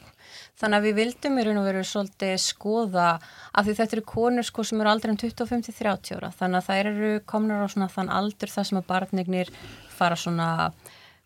[0.62, 4.46] Þannig að við vildum í raun og veru svolítið skoða af því þetta eru konur
[4.46, 6.30] sko sem eru aldrei um 25-30 ára.
[6.38, 9.50] Þannig að það eru komnur á svona þann aldur þar sem að barnignir
[9.90, 10.50] fara svona,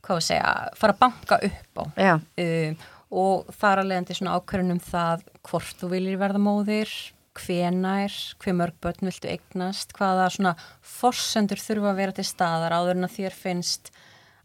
[0.06, 1.84] hvað við segja, fara að banka upp á.
[2.16, 2.78] Um,
[3.20, 6.94] og þar að leiðandi svona ákvörðunum það hvort þú viljir verða móðir
[7.40, 12.99] hvenær, hver mörg börn viltu eignast, hvaða svona forsendur þurfa að vera til staðar áður
[12.99, 13.90] en að þér finnst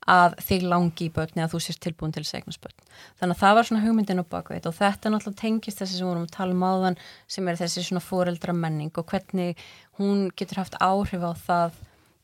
[0.09, 2.85] að þig langi í börni að þú sést tilbúin til þess að eignast börn.
[3.21, 6.25] Þannig að það var svona hugmyndin á bakveit og þetta náttúrulega tengist þessi sem vorum
[6.25, 6.99] að tala um áðan
[7.29, 9.61] sem er þessi svona foreldra menning og hvernig
[10.01, 11.81] hún getur haft áhrif á það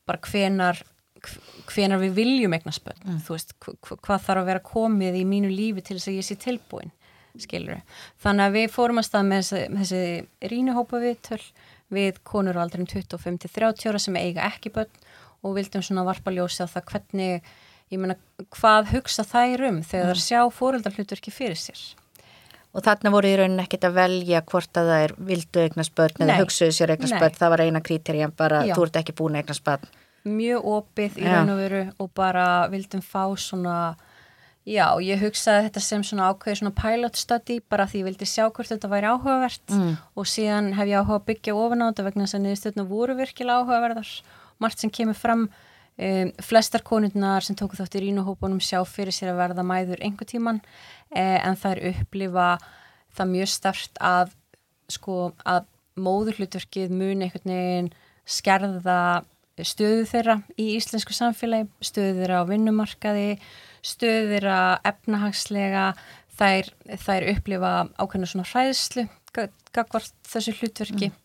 [0.09, 0.81] bara hvenar
[1.67, 3.21] hvenar við viljum eignast börn, mm.
[3.25, 6.37] þú veist, hvað þarf að vera komið í mínu lífi til þess að ég sé
[6.41, 6.93] tilbúin
[7.43, 7.97] skilur við.
[8.23, 11.41] Þannig að við fórum að stað með þessi, þessi rínuhópa viðtöl
[11.93, 15.05] við konur á aldrum 25-30 ára sem eiga ekki börn
[15.45, 17.53] og vildum svona varpa ljósi á það hvernig,
[17.93, 18.17] ég menna,
[18.57, 20.25] hvað hugsa þær um þegar mm.
[20.25, 21.79] sjá fóröldar hlutur ekki fyrir sér.
[22.75, 26.25] Og þarna voru í rauninni ekkit að velja hvort að það er vildu eignast börn
[26.25, 28.75] eða hugsuðu sér eignast börn, það var eina krítirjum bara, Já.
[28.75, 29.87] þú ert ekki búin eignast börn.
[30.27, 33.77] Mjög opið í raun og veru og bara vildum fá svona
[34.67, 38.49] Já, ég hugsaði þetta sem svona ákveði svona pilot study bara því ég vildi sjá
[38.49, 39.93] hvort þetta væri áhugavert mm.
[40.19, 43.15] og síðan hef ég áhuga að byggja ofan á þetta vegna þess að niðurstöðuna voru
[43.15, 44.11] virkilega áhugaverðar.
[44.59, 49.31] Margt sem kemur fram, um, flestar konurnar sem tóku þátt í rínuhópunum sjá fyrir sér
[49.31, 50.59] að verða mæður einhver tíman
[51.15, 52.49] eh, en það er upplifa
[53.15, 54.35] það mjög start að
[54.91, 57.89] sko að móðurhlutverkið muni einhvern veginn
[58.27, 59.23] skerða
[59.65, 63.39] stöðu þeirra í íslensku samfélagi, stöðu þeirra á vinnumarkaði
[63.87, 65.85] stöðir að efnahagslega
[66.37, 69.07] þær, þær upplifa ákveðna svona hræðslu
[69.75, 71.23] gagvart þessu hlutverki mm.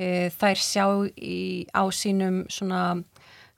[0.00, 0.84] E, þær sjá
[1.20, 3.02] í, á sínum svona,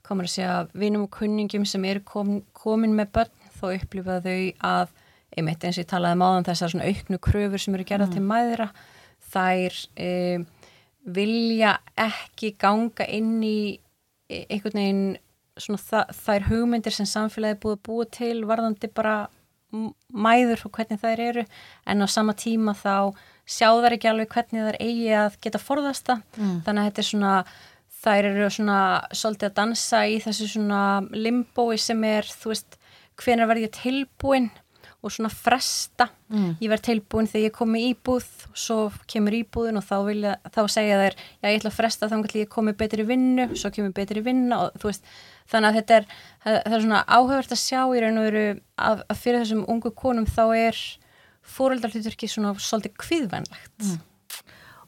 [0.03, 4.41] komur að segja vinum og kunningum sem eru kom, komin með börn, þó upplifa þau
[4.67, 4.91] að,
[5.37, 8.17] einmitt eins og ég talaði máðan um þessar svona auknu kröfur sem eru gerað mm.
[8.17, 8.67] til mæðra
[9.31, 10.09] þær e,
[11.15, 11.77] vilja
[12.09, 13.57] ekki ganga inn í
[14.27, 15.05] e, einhvern veginn
[15.59, 19.17] svona þær hugmyndir sem samfélagi búið að búa til varðandi bara
[19.73, 21.43] mæður og hvernig þær eru
[21.89, 23.13] en á sama tíma þá
[23.49, 26.57] sjá þær ekki alveg hvernig þær eigi að geta forðast það mm.
[26.65, 27.35] þannig að þetta er svona
[28.03, 28.79] þær eru svona
[29.15, 30.81] svolítið að dansa í þessu svona
[31.15, 32.77] limbói sem er þú veist
[33.23, 34.51] hvenar verð ég tilbúin
[35.03, 36.57] og svona fresta mm.
[36.63, 38.77] ég verð tilbúin þegar ég komi íbúð og svo
[39.09, 42.43] kemur íbúðin og þá, vilja, þá segja þær já ég ætla að fresta þá kannski
[42.45, 45.09] ég komi betri vinnu svo kemur betri vinna og þú veist
[45.51, 46.07] þannig að þetta er,
[46.45, 48.45] það er svona áhugavert að sjá í raun og veru
[48.77, 50.81] að, að fyrir þessum ungu konum þá er
[51.53, 54.01] fóröldarhluturki svona svolítið kviðvænlegt mm.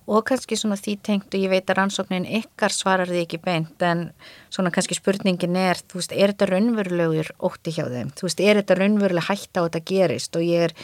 [0.05, 3.81] Og kannski svona því tengt og ég veit að rannsóknin ykkar svarar því ekki beint
[3.81, 4.11] en
[4.55, 8.61] svona kannski spurningin er þú veist, er þetta raunverulegur ótti hjá þeim þú veist, er
[8.61, 10.75] þetta raunveruleg hægt á þetta gerist og ég er,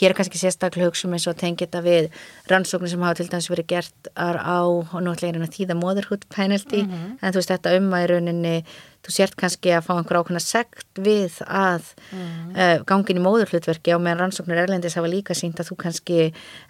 [0.00, 2.10] hér er kannski sérstaklega hugsun eins og tengi þetta við
[2.50, 6.90] rannsóknin sem hafa til dæmis verið gert á og náttúrulega því það motherhood penalty mm
[6.90, 7.18] -hmm.
[7.22, 8.56] en þú veist, þetta um að í rauninni
[9.00, 12.50] þú sért kannski að fá einhver ákveðna segt við að mm.
[12.52, 16.18] uh, gangin í móðurhlutverki á meðan rannsóknir erlendis hafa líka sínt að þú kannski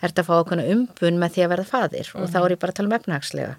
[0.04, 2.22] ert að fá ákveðna umbun með því að verða fadir mm.
[2.22, 3.56] og þá er ég bara að tala um efnahagslega.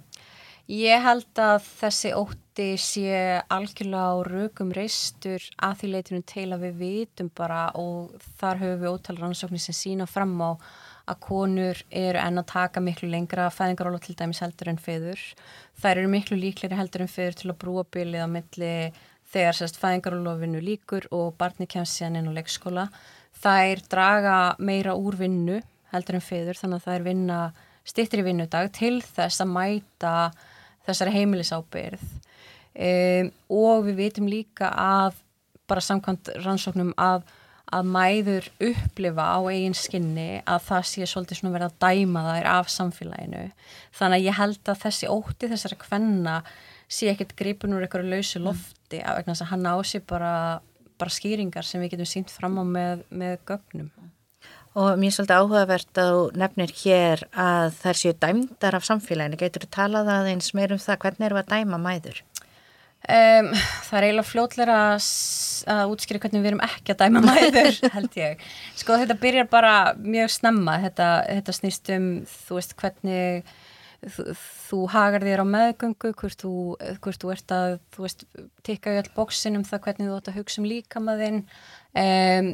[0.72, 3.16] Ég held að þessi ótti sé
[3.52, 8.78] algjörlega á rögum reistur að því leitinu til að við vitum bara og þar höfum
[8.80, 10.56] við ótal rannsóknir sem sína fram á
[11.12, 15.26] að konur eru enn að taka miklu lengra fæðingaróla til dæmis heldur en feður.
[15.82, 18.72] Þær eru miklu líkleri heldur en feður til að brúa bylið á milli
[19.34, 22.88] þegar sérst fæðingarólofinu líkur og barni kemst síðan inn á leikskóla.
[23.44, 25.60] Þær draga meira úr vinnu
[25.92, 27.42] heldur en feður þannig að er vinna
[27.84, 30.16] stittri vinnudag til þess að mæta
[30.88, 35.20] þessari heimilisábyrð um, og við vitum líka að
[35.70, 37.24] bara samkvæmt rannsóknum að
[37.72, 42.50] að mæður upplifa á eigin skinni að það sé svolítið svona verið að dæma þær
[42.52, 43.44] af samfélaginu.
[43.96, 46.36] Þannig að ég held að þessi ótti þessara kvenna
[46.91, 48.48] sé ekkert gripun úr einhverju lausu mm.
[48.50, 49.08] lofti mm.
[49.08, 50.34] af þess að hann á sig bara,
[51.00, 53.91] bara skýringar sem við getum sínt fram á með, með gögnum.
[54.72, 59.40] Og mér er svolítið áhugavert að nefnir hér að þær séu dæmdar af samfélaginu.
[59.42, 62.22] Getur þú talað aðeins meir um það hvernig eru að dæma mæður?
[63.02, 63.48] Um,
[63.88, 64.78] það er eiginlega fljótlega
[65.74, 68.46] að útskýra hvernig við erum ekki að dæma mæður held ég.
[68.80, 73.56] Sko þetta byrjar bara mjög snemma, þetta, þetta snýst um þú veist hvernig
[74.02, 76.54] þú, þú hagar þér á meðgöngu, hvort þú,
[77.04, 78.26] hvort þú ert að þú veist,
[78.66, 82.52] tikka í all bóksin um það hvernig þú ætti að hugsa um líkamaðinn um,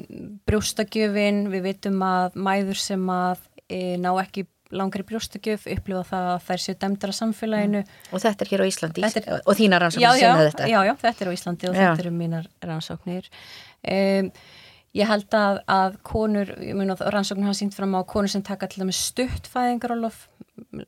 [0.50, 6.46] brjóstagjöfin, við vitum að mæður sem að e, ná ekki langri brjóstakjöf, upplifa það að
[6.48, 7.82] þær séu dæmdara samfélaginu.
[7.86, 8.08] Mm.
[8.12, 10.68] Og þetta er hér á Íslandi er, og þínar rannsóknir sinna þetta?
[10.68, 11.80] Já, já, þetta er á Íslandi og já.
[11.84, 13.30] þetta eru mínar rannsóknir.
[13.88, 14.32] Um,
[14.98, 18.44] ég held að, að konur, ég mun að rannsóknir hafa sínt fram á konur sem
[18.46, 20.26] taka til dæmis stutt fæðingarólof,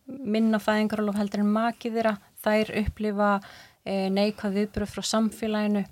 [0.08, 3.32] minna fæðingarólof heldur en makið þeirra, þær upplifa
[3.86, 5.86] e, neikvað viðbröð frá samfélaginu.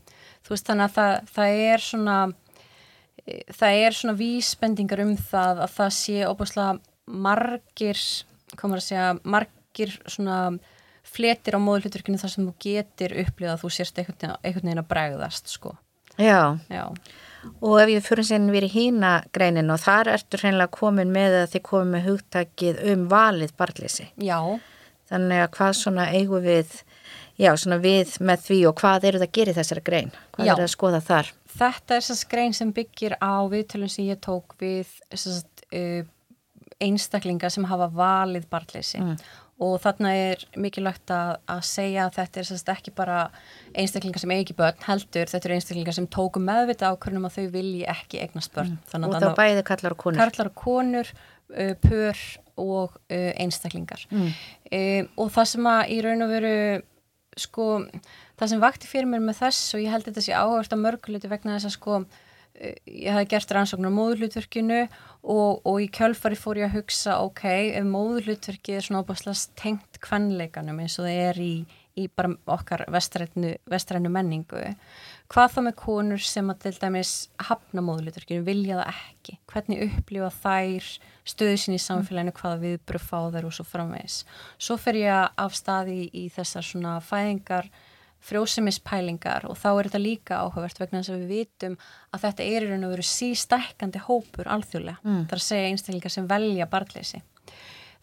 [0.45, 2.17] Þú veist þannig að það, það er svona,
[3.23, 6.71] e, það er svona vísbendingar um það að það sé óbúslega
[7.27, 8.01] margir
[8.57, 10.41] komur að segja, margir svona
[11.07, 15.51] fletir á móðulhuturkinu þar sem þú getur upplifað að þú sérst einhvern veginn að bregðast
[15.51, 15.77] sko.
[16.17, 16.57] Já.
[16.73, 16.83] Já.
[17.61, 21.53] Og ef ég fyrir sen verið hína greinin og þar ertu hreinlega komin með að
[21.55, 24.09] þið komin með hugtakið um valið barleysi.
[24.21, 24.39] Já.
[25.07, 26.75] Þannig að hvað svona eigum við,
[27.39, 30.13] já svona við með því og hvað eru það að gera í þessari grein?
[30.35, 30.51] Hvað já.
[30.51, 31.33] eru það að skoða þar?
[31.57, 36.03] Þetta er þess grein sem byggir á viðtölun sem ég tók við sagt, uh,
[36.83, 39.01] einstaklinga sem hafa valið barleysi.
[39.01, 43.21] Mm og þarna er mikilvægt að, að segja að þetta er sérst ekki bara
[43.77, 47.87] einstaklingar sem eigi börn heldur, þetta eru einstaklingar sem tóku meðvita ákvörnum að þau vilji
[47.89, 48.75] ekki eignast börn.
[48.77, 49.07] Mm.
[49.07, 50.21] Og þá bæði kallar og konur.
[50.21, 51.09] Kallar og konur,
[51.55, 52.21] uh, pör
[52.57, 54.05] og uh, einstaklingar.
[54.13, 54.29] Mm.
[54.69, 56.53] Uh, og það sem að í raun og veru,
[57.37, 57.67] sko,
[58.37, 61.33] það sem vakti fyrir mér með þess og ég held þetta sé áhört að mörguleiti
[61.33, 62.03] vegna þess að sko,
[62.57, 67.43] ég hafi gert rannsóknar á móðulutverkinu og, og í kjölfari fór ég að hugsa ok,
[67.77, 71.51] ef móðulutverkið er svona óbúslega tengt kvennleikanum eins og það er í,
[71.97, 74.63] í bara okkar vestrænu, menningu
[75.31, 77.13] hvað þá með konur sem að til dæmis
[77.49, 80.89] hafna móðulutverkinu, vilja það ekki hvernig upplifa þær
[81.27, 84.21] stöðu sín í samfélaginu, hvaða viðbröð fá þær og svo framvegs.
[84.55, 87.67] Svo fer ég af staði í þessar svona fæðingar
[88.27, 91.77] frjósemispælingar og þá er þetta líka áhugavert vegna þess að við vitum
[92.11, 95.25] að þetta er í raun og veru sístækkandi hópur alþjóðlega, mm.
[95.29, 97.21] þar að segja einstaklingar sem velja barnleysi.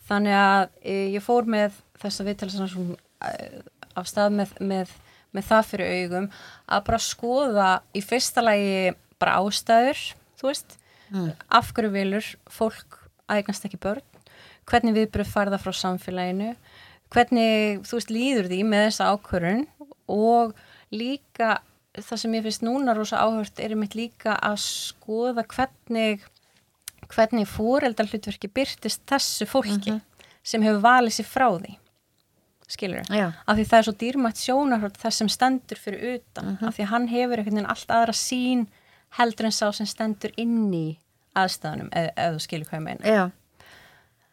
[0.09, 2.97] Þannig að e, ég fór með þess að viðtala svona
[3.31, 3.51] e,
[3.95, 4.95] af stað með, með,
[5.35, 6.31] með það fyrir augum
[6.67, 10.01] að bara skoða í fyrsta lagi bara ástæður,
[10.41, 10.77] þú veist,
[11.13, 11.31] mm.
[11.59, 12.99] af hverju vilur fólk
[13.31, 14.05] aðeignast ekki börn,
[14.69, 16.53] hvernig viðbröð farða frá samfélaginu,
[17.15, 19.65] hvernig, þú veist, líður því með þessa ákvörun
[20.11, 20.55] og
[20.95, 21.59] líka
[21.95, 26.25] það sem ég finnst núna rosa áhört er einmitt líka að skoða hvernig
[27.13, 30.29] hvernig fóreldar hlutverki byrtist þessu fólki mm -hmm.
[30.43, 31.77] sem hefur valið sér frá því
[32.69, 36.57] skilur þau, af því það er svo dýrmætt sjónarhótt þess sem stendur fyrir utan, mm
[36.57, 36.67] -hmm.
[36.69, 38.67] af því hann hefur einhvern veginn allt aðra sín
[39.19, 40.99] heldur en sá sem stendur inn í
[41.35, 43.31] aðstæðanum, eða eð þú skilur hvað ég meina já.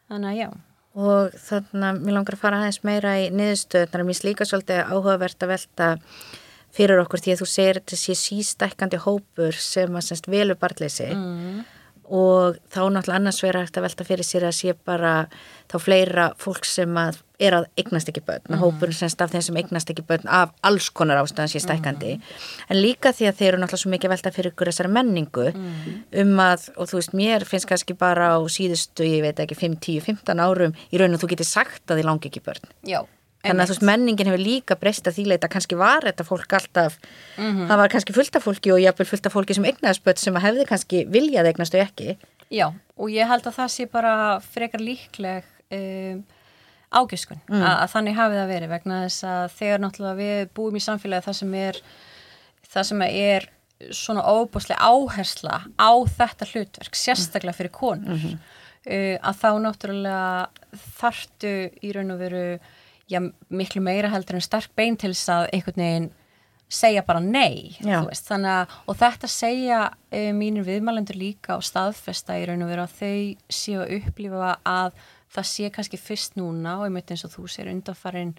[0.08, 0.50] þannig að já
[0.92, 5.44] og þannig að mér langar að fara aðeins meira í niðurstöðunar, mér slíka svolítið áhugavert
[5.44, 5.92] að velta
[6.72, 11.08] fyrir okkur því að þú segir þetta sé sístækkandi hópur sem að semst velu barleysi
[11.12, 11.62] mm
[12.12, 15.12] og þá náttúrulega annars verður hægt að velta fyrir sér að sé bara
[15.72, 18.60] þá fleira fólk sem að er að eignast ekki börn, mm.
[18.60, 22.36] hópur semst af þeim sem eignast ekki börn af alls konar ástæðan sé stækandi, mm.
[22.68, 25.96] en líka því að þeir eru náttúrulega svo mikið velta fyrir ykkur þessari menningu mm.
[26.22, 29.80] um að, og þú veist, mér finnst kannski bara á síðustu, ég veit ekki 5,
[29.88, 32.72] 10, 15 árum í raun og þú getur sagt að þið langi ekki börn.
[32.86, 33.00] Já
[33.42, 36.98] Þannig að þú veist, menningin hefur líka breyst að þýleita kannski var þetta fólk alltaf
[37.36, 37.66] mm -hmm.
[37.68, 40.44] það var kannski fullt af fólki og jáfnvel fullt af fólki sem egnaðspött sem að
[40.46, 42.16] hefði kannski viljað egnastu ekki.
[42.50, 46.22] Já, og ég held að það sé bara frekar líkleg um,
[46.92, 47.62] ágiskun mm.
[47.62, 51.38] að þannig hafi það verið vegna þess að þegar náttúrulega við búum í samfélagi það
[51.40, 51.80] sem er
[52.72, 53.48] það sem er
[53.90, 58.38] svona óbúslega áhersla á þetta hlutverk, sérstaklega fyrir konur mm -hmm.
[58.86, 60.48] uh, að þá náttúrulega
[61.00, 62.46] þartu í raun og veru
[63.12, 63.20] já,
[63.52, 66.10] miklu meira heldur en stark bein til þess að einhvern veginn
[66.72, 72.46] segja bara nei veist, að, og þetta segja e, mínir viðmælendur líka og staðfesta í
[72.48, 74.96] raun og veru að þau séu að upplifa að
[75.32, 78.32] það sé kannski fyrst núna og ég myndi eins og þú sér undanfarin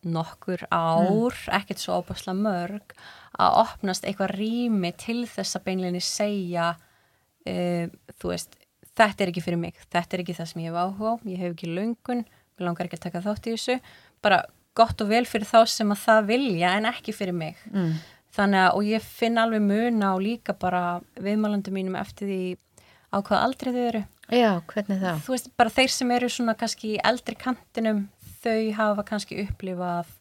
[0.00, 1.56] nokkur ár, mm.
[1.58, 2.94] ekkert svo óbásla mörg
[3.40, 6.70] að opnast eitthvað rými til þess að beinleginni segja
[7.48, 7.88] e,
[8.20, 8.56] þú veist,
[8.96, 11.42] þetta er ekki fyrir mig þetta er ekki það sem ég hef áhuga á, ég
[11.44, 13.76] hef ekki löngun mér langar ekki að taka þátt í þessu
[14.24, 14.44] bara
[14.76, 17.92] gott og vel fyrir þá sem að það vilja en ekki fyrir mig mm.
[18.36, 22.42] þannig að og ég finn alveg muna og líka bara viðmálandi mínum eftir því
[23.10, 25.22] á hvað aldrei þau eru Já, hvernig það?
[25.26, 28.04] Þú veist, bara þeir sem eru svona kannski í eldri kantinum
[28.44, 30.12] þau hafa kannski upplifað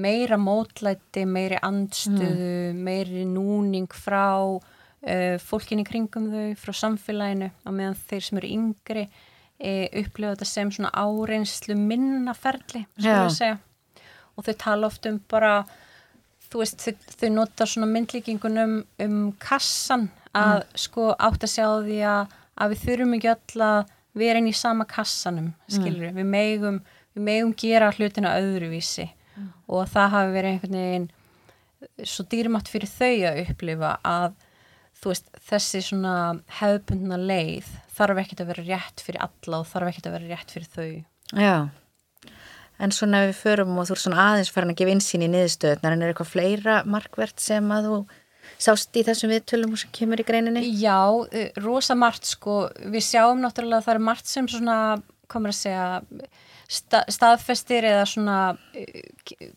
[0.00, 2.84] meira mótlæti, meiri andstöðu, mm.
[2.86, 9.04] meiri núning frá uh, fólkinni kringum þau, frá samfélaginu á meðan þeir sem eru yngri
[9.60, 12.86] upplifa þetta sem svona áreinslu minnaferli
[14.36, 15.54] og þau tala oft um bara
[16.50, 20.80] þú veist þau, þau nota svona myndlíkingunum um kassan að mm.
[20.84, 24.56] sko átt að sjá því að, að við þurfum ekki öll að vera inn í
[24.56, 26.18] sama kassanum skilur mm.
[26.18, 26.82] við megum
[27.14, 29.48] við megum gera hlutina öðruvísi mm.
[29.70, 31.10] og það hafi verið einhvern veginn
[32.04, 34.32] svo dýrmátt fyrir þau að upplifa að
[35.00, 36.14] þú veist, þessi svona
[36.60, 40.54] hefðbundna leið þarf ekkert að vera rétt fyrir alla og þarf ekkert að vera rétt
[40.54, 40.90] fyrir þau.
[41.40, 41.56] Já,
[42.80, 45.30] en svona ef við förum og þú er svona aðeins farin að gefa insýn í
[45.32, 48.00] niðurstöðunar en er eitthvað fleira markvert sem að þú
[48.60, 50.64] sást í þessum viðtölum sem kemur í greininni?
[50.80, 51.00] Já,
[51.32, 54.76] eh, rosa margt sko, við sjáum náttúrulega að það er margt sem svona
[55.30, 55.86] komur að segja
[56.70, 59.50] sta, staðfestir eða svona uh,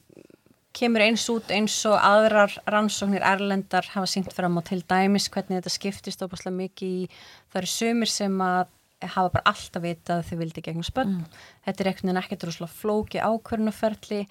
[0.73, 5.59] kemur eins út eins og aðrar rannsóknir erlendar hafa syngt fram á til dæmis hvernig
[5.59, 7.11] þetta skiptist óbúslega mikið í
[7.53, 8.71] það eru sumir sem að
[9.03, 11.15] hafa bara alltaf vitað að þau vildi gegnum spönn.
[11.19, 11.45] Mm.
[11.65, 14.21] Þetta er ekkert en ekkert rosalega flóki ákvörnuferli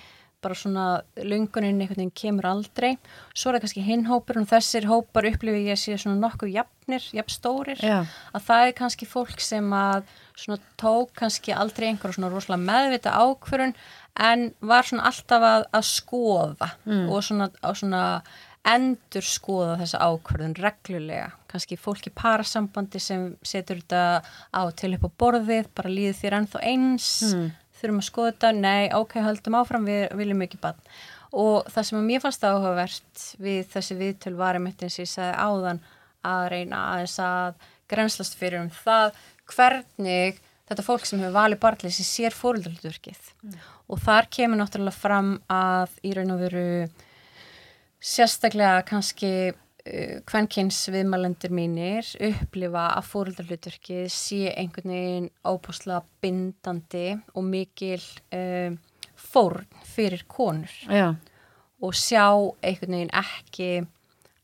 [0.42, 0.86] bara svona
[1.22, 2.96] lunguninn einhvern veginn kemur aldrei
[3.30, 7.06] svo er það kannski hinhópur og þessir hópar upplifi ég að sé svona nokkuð jafnir,
[7.14, 8.02] jafnstórir Já.
[8.34, 13.16] að það er kannski fólk sem að svona tók kannski aldrei einhverja svona rosalega meðvita
[13.16, 13.74] ákvörun
[14.20, 17.04] en var svona alltaf að, að skoða mm.
[17.08, 18.02] og svona, svona
[18.72, 24.22] endur skoða þessa ákvörðun reglulega, kannski fólk í parasambandi sem setur þetta
[24.54, 27.50] á til upp á borðið, bara líði þér ennþá eins mm
[27.82, 30.78] þurfum að skoða þetta, nei, ok, höldum áfram, við viljum ekki bann.
[31.32, 35.12] Og það sem að mér fannst áhugavert við þessi viðtöl varum eitt eins og ég
[35.12, 35.80] sagði áðan
[36.28, 39.16] að reyna aðeins að grenslast fyrir um það
[39.52, 43.32] hvernig þetta fólk sem hefur valið barnleysi sér fóröldurlutverkið.
[43.44, 43.56] Mm.
[43.92, 46.68] Og þar kemur náttúrulega fram að í raun og veru
[48.02, 58.00] sérstaklega kannski uh, viðmælendur mínir upplifa að fóröldarhlutverkið sé einhvern veginn ápáslega bindandi og mikil
[58.34, 58.78] um,
[59.14, 61.14] fórn fyrir konur Já.
[61.82, 62.26] og sjá
[62.62, 63.72] einhvern veginn ekki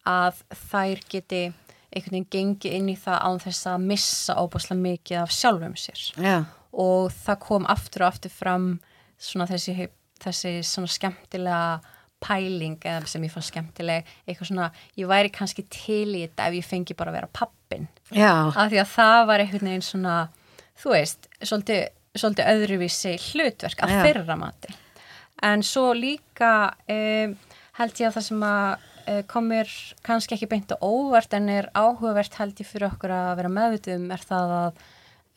[0.09, 1.43] að þær geti
[1.89, 6.03] einhvern veginn gengi inn í það án þess að missa ápáslega mikið af sjálfum sér.
[6.21, 6.39] Já.
[6.73, 8.67] og það kom aftur og aftur fram
[9.19, 9.89] svona þessi,
[10.23, 16.17] þessi svona skemmtilega pæling eða sem ég fann skemmtileg eitthvað svona, ég væri kannski til
[16.17, 17.87] í þetta ef ég fengi bara að vera pappin
[18.51, 20.17] af því að það var einhvern veginn svona
[20.79, 21.85] þú veist, svolítið,
[22.19, 24.75] svolítið öðruvísi hlutverk að fyrra mati
[25.47, 26.53] en svo líka
[26.91, 27.37] um,
[27.79, 28.88] held ég að það sem að
[29.31, 29.71] komir
[30.07, 34.09] kannski ekki beint og óvart en er áhugavert held ég fyrir okkur að vera meðvitum
[34.15, 34.81] er það að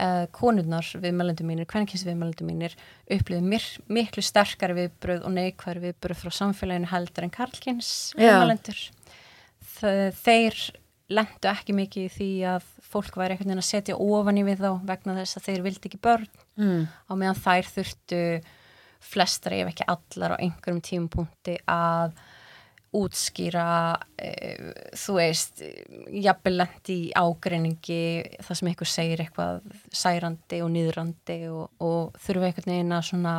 [0.02, 2.76] uh, konurnar viðmælendum mínir, kvennkins viðmælendum mínir
[3.12, 3.62] upplýðu
[3.92, 8.82] miklu sterkari viðbröð og neikværi viðbröð frá samfélaginu heldur en karlkins viðmælendur.
[10.22, 10.58] Þeir
[11.12, 14.64] lendu ekki mikið í því að fólk væri einhvern veginn að setja ofan í við
[14.64, 16.28] þá vegna þess að þeir vildi ekki börn
[16.60, 16.84] mm.
[17.08, 18.22] á meðan þær þurftu
[19.12, 22.14] flestar ef ekki allar á einhverjum tímpunkti að
[22.98, 23.68] útskýra
[24.20, 24.32] e,
[25.00, 25.64] þú veist
[26.12, 28.02] jafnvelandi í ágreiningi
[28.44, 29.62] það sem einhver segir eitthvað
[29.96, 33.36] særandi og niðrandi og, og þurfa einhvern veginn að svona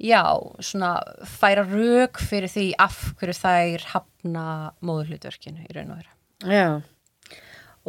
[0.00, 0.22] já,
[0.58, 0.94] svona
[1.28, 4.46] færa rauk fyrir því af hverju þær hafna
[4.82, 6.80] móðurhlutverkinu í raun og vera Já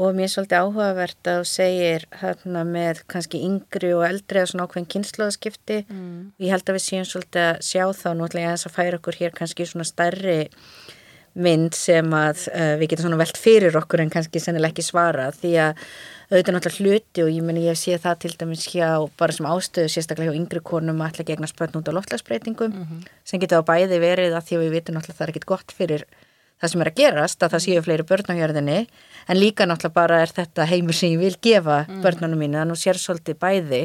[0.02, 4.50] og mér er svolítið áhugavert að þú segir hérna með kannski yngri og eldri og
[4.50, 6.16] svona ákveðin kynnslóðaskipti mm.
[6.42, 9.20] ég held að við séum svolítið að sjá þá nútlega að þess að færa okkur
[9.22, 10.40] hér kannski svona starri
[11.32, 15.30] mynd sem að uh, við getum svona velt fyrir okkur en kannski sennileg ekki svara
[15.36, 15.86] því að
[16.32, 18.90] auðvitað náttúrulega hluti og ég meni ég sé það til dæmis hjá
[19.20, 22.84] bara sem ástöðu sérstaklega hjá yngri konum að ætla gegna spötn út á loftlagsbreytingum mm
[22.84, 23.08] -hmm.
[23.24, 25.72] sem getur á bæði verið að því að við vitum náttúrulega það er ekkit gott
[25.72, 26.06] fyrir
[26.62, 28.80] það sem er að gerast að það séu fleiri börn á hjörðinni
[29.28, 32.02] en líka náttúrulega bara er þetta heimur sem ég vil gefa mm.
[32.06, 33.82] börnunum mínu þannig að sér svolítið bæði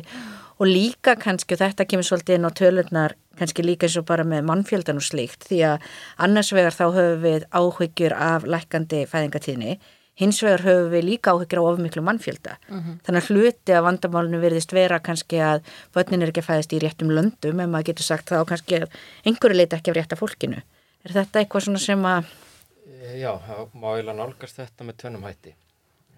[0.56, 4.24] og líka kannski og þetta kemur svolítið inn á tölurnar kannski líka eins og bara
[4.24, 5.90] með mannfjöldan og slíkt því að
[6.24, 9.76] annars vegar þá höfum við áhyggjur af lækandi fæðingatíðni
[10.16, 12.96] hins vegar höfum við líka áhyggjur á ofumiklu mannfjölda mm -hmm.
[13.04, 15.60] þannig að hluti af vandamálinu verðist vera kannski að
[15.92, 18.82] börnin er ekki að fæðast í réttum löndum en maður getur sagt þá kannski
[19.24, 20.62] einhverju leita ekki af rétta fólkinu
[21.04, 22.24] er þetta eitthvað sem að
[23.20, 25.54] já, það má eiginlega nálgast þetta með tvennum hætti.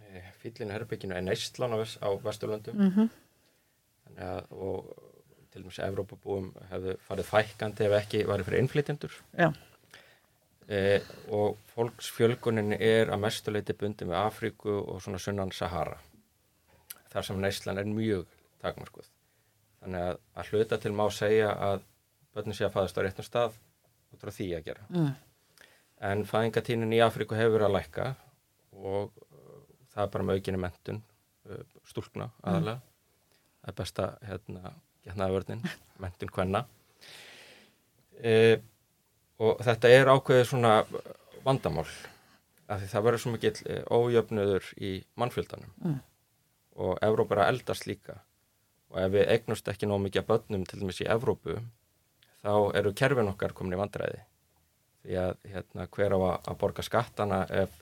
[0.08, 3.08] Eh, Fýllinu herbygginu er neistlan á, á Vesturlöndum mm -hmm.
[4.16, 5.08] að, og
[5.50, 9.18] til dæmis Evrópabúum hefðu farið fækandi ef ekki varið fyrir innflytjendur.
[10.68, 11.00] E,
[11.30, 15.96] og fólksfjölgunin er að mestuleiti bundi með Afríku og svona sunnan Sahara.
[17.08, 18.26] Þar sem neistlan er mjög
[18.60, 19.08] takmarskuð.
[19.80, 21.80] Þannig að, að hluta til má segja að
[22.34, 23.56] börnum sé að faðast á réttum stað
[24.12, 24.86] út frá því að gera.
[24.90, 25.14] Mm
[26.04, 28.10] en fæðingatínin í Afríku hefur að lækka
[28.78, 29.62] og uh,
[29.94, 31.00] það er bara með aukinni mentun
[31.48, 32.84] uh, stúlkna aðalega mm.
[33.62, 34.74] það er besta hérna
[35.08, 35.64] getnaðavörnin,
[36.02, 36.64] mentun hvenna
[38.20, 38.58] e,
[39.38, 40.72] og þetta er ákveðið svona
[41.44, 41.86] vandamál
[42.68, 45.74] af því það verður svo mikið e, ójöfnöður í mannfjöldanum.
[45.84, 45.98] Mm.
[46.78, 48.20] og Evrópa er að eldast líka.
[48.92, 51.58] Og ef við eignust ekki nóg mikið að börnum til dæmis í Evrópu
[52.44, 54.20] þá eru kerfin okkar komin í vandræði
[55.08, 57.80] því að hérna, hver á að borga skattana ef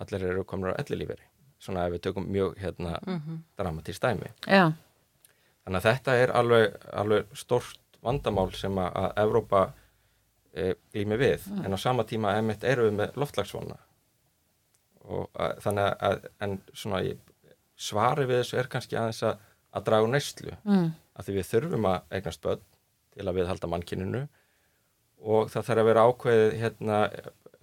[0.00, 1.26] allir eru komin á ellilíferi
[1.60, 3.42] svona ef við tökum mjög hérna, mm -hmm.
[3.58, 4.72] dramatísk dæmi Já.
[5.64, 9.72] þannig að þetta er alveg, alveg stort vandamál sem að, Evrópa
[10.54, 11.64] e, glými við mm.
[11.64, 13.76] en á sama tíma emitt eru við með loftlagsvona
[15.60, 17.02] þannig að en svona
[17.76, 19.38] svari við þessu er kannski aðeins að
[19.70, 20.90] að draga úr neyslu mm.
[21.14, 22.62] að því við þurfum að eignast börn
[23.14, 24.22] til að viðhalda mannkininu
[25.20, 27.00] og það þarf að vera ákveðið hérna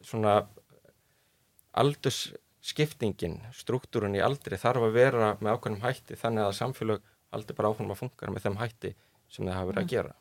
[0.06, 0.34] svona
[1.78, 7.02] aldursskiptingin, struktúrun í aldri þarf að vera með ákveðnum hætti þannig að samfélag
[7.36, 8.94] aldrei bara áfram að funka með þeim hætti
[9.28, 9.94] sem það hafa verið að mm.
[9.96, 10.16] gera.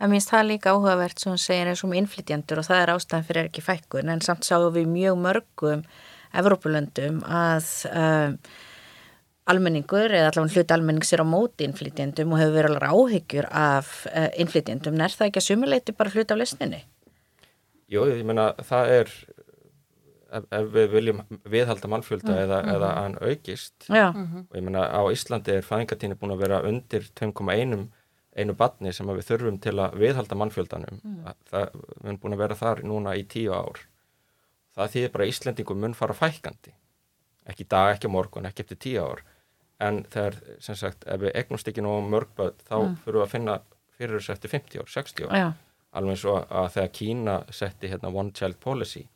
[0.00, 2.92] Það minnst það líka áhugavert sem hún segir eins og um innflytjandur og það er
[2.94, 5.84] ástæðan fyrir ekki fækkun en samt sáum við mjög mörgum
[6.40, 8.36] Evrópulöndum að um,
[9.50, 13.92] almenningur eða allavega hlut almennings er á móti innflytjandum og hefur verið alveg áhyggjur af
[14.10, 15.02] uh, innflytjandum.
[15.02, 16.84] Er það ekki að sumuleiti bara hlut af lesninni?
[17.90, 19.14] Jú, ég menna það er
[20.30, 24.06] ef, ef við viljum viðhalda mannfjölda mm, eða, mm, eða hann aukist Já.
[24.10, 27.88] og ég menna á Íslandi er fæðingatíni búin að vera undir 2,1
[28.38, 31.32] einu batni sem við þurfum til að viðhalda mannfjöldanum mm.
[31.50, 33.82] það, við erum búin að vera þar núna í tíu ár
[34.76, 36.76] það þýðir bara að Íslendingum mun fara fækandi
[37.50, 39.24] ekki dag, ekki morgun, ekki eftir tíu ár
[39.80, 42.96] en þegar, sem sagt, ef við egnumst ekki nú mörgböð, þá mm.
[43.04, 43.60] fyrir við að finna
[44.00, 45.46] fyrir þessu eftir 50 ár, 60 ár Já.
[45.98, 49.06] alveg eins og að þegar Kína setti hérna One Child Policy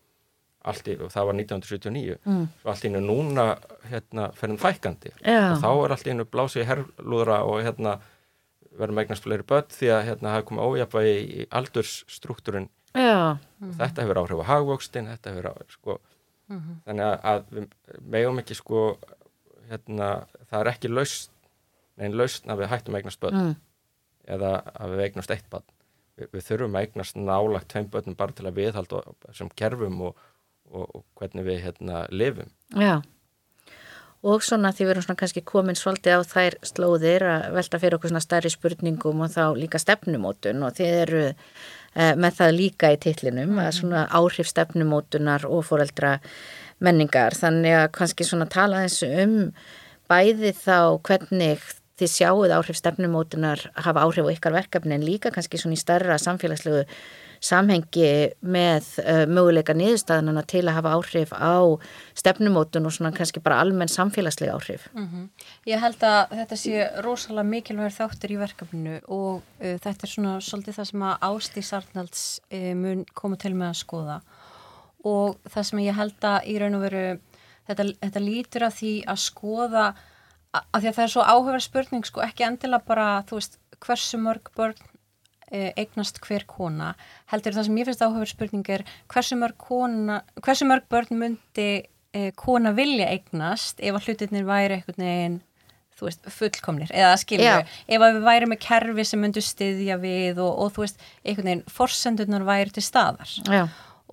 [0.65, 2.45] í, og það var 1979 mm.
[2.62, 3.47] svo allt ína núna
[3.91, 7.99] hérna fyrir fækandi og þá er allt ína blásið herrlúðra og hérna
[8.79, 14.41] verðum eignast fleiri börn því að hérna hafa komið ójapvægi í aldursstruktúrin þetta hefur áhrif
[14.41, 15.99] á hagvöxtin þetta hefur áhrif sko
[16.49, 16.81] mm -hmm.
[16.87, 17.69] þannig að, að við
[18.17, 18.81] megum ekki sko
[19.71, 20.11] hérna
[20.51, 21.33] það er ekki lausn
[22.01, 23.57] neinn lausn að við hættum eignast börn mm.
[24.37, 25.67] eða að við eignast eitt börn
[26.19, 29.03] við, við þurfum að eignast nálagt tveim börnum bara til að viðhalda
[29.33, 30.23] sem kerfum og,
[30.71, 33.01] og, og hvernig við hérna lifum Já
[34.25, 37.97] og svona því við erum svona kannski komin svolítið á þær slóðir að velta fyrir
[37.99, 42.93] okkur svona stærri spurningum og þá líka stefnumótun og þið eru eh, með það líka
[42.95, 43.61] í tillinum mm.
[43.61, 43.79] að mhm.
[43.81, 46.15] svona áhrif stefnumótunar og fóreldra
[46.85, 49.39] menningar þannig að kannski svona tala þessu um
[50.11, 51.62] bæði þá hvernig
[51.99, 56.18] þið sjáuð áhrif stefnumótunar hafa áhrif á ykkar verkefni en líka kannski svona í starra
[56.18, 56.82] samfélagslegu
[57.45, 58.11] samhengi
[58.41, 61.76] með uh, möguleika niðurstaðanana til að hafa áhrif á
[62.16, 64.89] stefnumótun og svona kannski bara almenn samfélagslega áhrif.
[64.95, 65.28] Mm -hmm.
[65.66, 70.41] Ég held að þetta sé rosalega mikilvægur þáttur í verkefninu og uh, þetta er svona
[70.41, 74.20] svolítið það sem að Ásti Sarnalds uh, mun koma til með að skoða
[75.05, 77.05] og það sem ég held að í raun og veru
[77.68, 79.84] þetta, þetta lítur að því að skoða
[80.55, 84.20] að því að það er svo áhugaverð spurning sko ekki endilega bara þú veist hversu
[84.22, 84.82] mörg börn
[85.55, 86.94] Eh, eignast hver kona.
[87.30, 88.82] Heldur það sem ég finnst áhugur spurning er
[89.12, 91.66] hversu mörg, kona, hversu mörg börn myndi
[92.16, 95.36] eh, kona vilja eignast ef að hlutinir væri einhvern veginn
[95.94, 100.40] þú veist, fullkomnir, eða skilju ef að við væri með kerfi sem myndu styðja við
[100.42, 103.36] og, og þú veist, einhvern veginn forsendurnar væri til staðar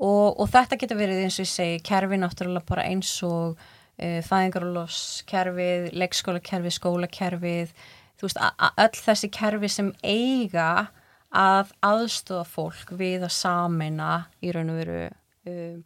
[0.02, 3.68] og, og þetta getur verið eins og ég segi kerfi náttúrulega bara eins og uh,
[4.02, 7.76] eh, fæðingarlóskerfið leikskólakerfið, skólakerfið.
[8.18, 8.42] Þú veist,
[8.86, 10.90] öll þessi kerfi sem eiga
[11.32, 14.12] að aðstofa fólk við að samina
[14.44, 15.00] í raun og veru
[15.48, 15.80] um,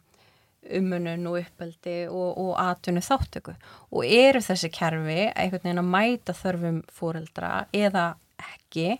[0.66, 6.34] umunun og uppeldi og, og atvinnu þáttöku og eru þessi kerfi einhvern veginn að mæta
[6.34, 8.08] þörfum fóreldra eða
[8.42, 8.96] ekki.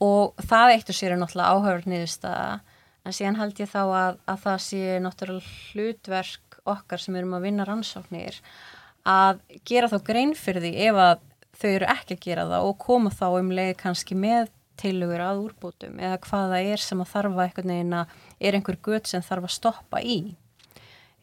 [0.00, 2.60] Og það eitt og sér er náttúrulega áhörð niðurstaða
[3.04, 7.46] en síðan held ég þá að, að það sé náttúrulega hlutverk okkar sem erum að
[7.48, 8.40] vinna rannsóknir
[9.08, 11.26] að gera þá grein fyrir því ef að
[11.60, 15.42] þau eru ekki að gera það og koma þá um leið kannski með tilugur að
[15.44, 19.48] úrbútum eða hvaða er sem að þarfa einhvern veginn að er einhver gött sem þarf
[19.48, 20.18] að stoppa í.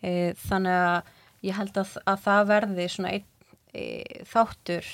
[0.01, 3.27] E, þannig að ég held að, að það verði svona einn
[3.73, 3.85] e,
[4.29, 4.91] þáttur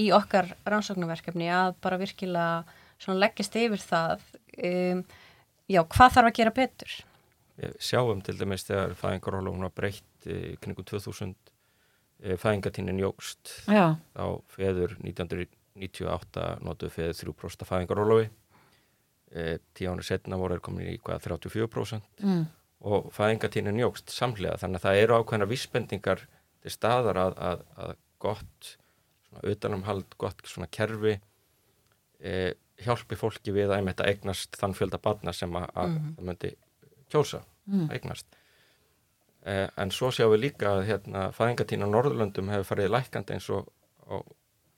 [0.00, 4.24] í okkar rannsóknarverkefni að bara virkilega leggist yfir það.
[4.56, 4.72] E,
[5.70, 6.98] já, hvað þarf að gera betur?
[7.80, 10.28] Sjáum til dæmis þegar fæðingarólum var breytt
[10.64, 11.34] kringum 2000
[12.20, 13.96] e, fæðingatínin jógst já.
[14.16, 18.28] á feður 1990 98 notuðu fyrir 3% fæðingarólofi
[19.30, 22.44] e, tíu ánur setna voru þeir komin í hvað 34% mm.
[22.90, 26.24] og fæðingatínu njókst samlega þannig að það eru ákveðna vísbendingar
[26.60, 28.72] til staðar að, að, að gott
[29.28, 31.16] svona utanumhald, gott svona kerfi
[32.18, 32.34] e,
[32.84, 36.12] hjálpi fólki við að einmitt að eignast þann fjölda barna sem að, að mm.
[36.16, 36.52] það myndi
[37.10, 37.86] kjósa mm.
[37.88, 38.36] að eignast
[39.44, 43.50] e, en svo sjáum við líka að hérna, fæðingatínu á Norðurlöndum hefur farið lækandi eins
[43.50, 43.68] og
[44.10, 44.16] á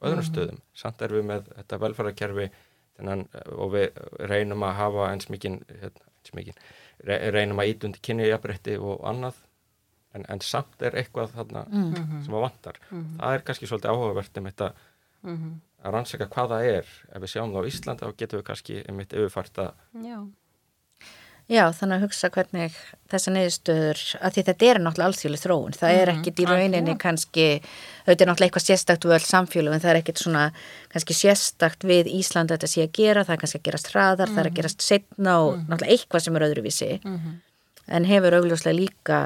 [0.02, 0.28] öðrum mhm.
[0.28, 0.60] stöðum.
[0.74, 2.48] Samt er við með þetta velferðarkerfi
[3.56, 4.00] og við
[4.30, 6.54] reynum að hafa eins mikið, hérna,
[7.34, 9.40] reynum að ítundi kynniðjabrætti og annað
[10.12, 12.24] en, en samt er eitthvað þarna mm -hmm.
[12.24, 12.80] sem að vantar.
[12.90, 13.18] Mm -hmm.
[13.18, 14.72] Það er kannski svolítið áhugavert um þetta
[15.22, 15.54] mm -hmm.
[15.82, 16.92] Að rannsaka hvað það er.
[17.12, 19.74] Ef við sjáum það á Íslanda þá getum við kannski eitt auðvart að
[20.06, 20.18] Já.
[21.50, 22.76] Já, þannig að hugsa hvernig
[23.10, 26.94] þessa niðurstöður, að því þetta er náttúrulega allsýrlega þróun, það er mhm, ekkit í rauninni
[27.02, 27.46] kannski,
[28.06, 30.44] þetta er náttúrulega eitthvað sérstakt við öll samfjölu, en það er ekkit svona
[30.94, 34.22] kannski sérstakt við Íslanda þetta sé að gera, það er kannski að gerast hraðar, mm
[34.22, 34.38] -hmm.
[34.38, 34.58] það er að mhm.
[34.60, 35.68] gerast setna og mm -hmm.
[35.68, 37.34] náttúrulega eitthvað sem er öðruvísi, mm -hmm.
[37.98, 39.18] en hefur augljóslega líka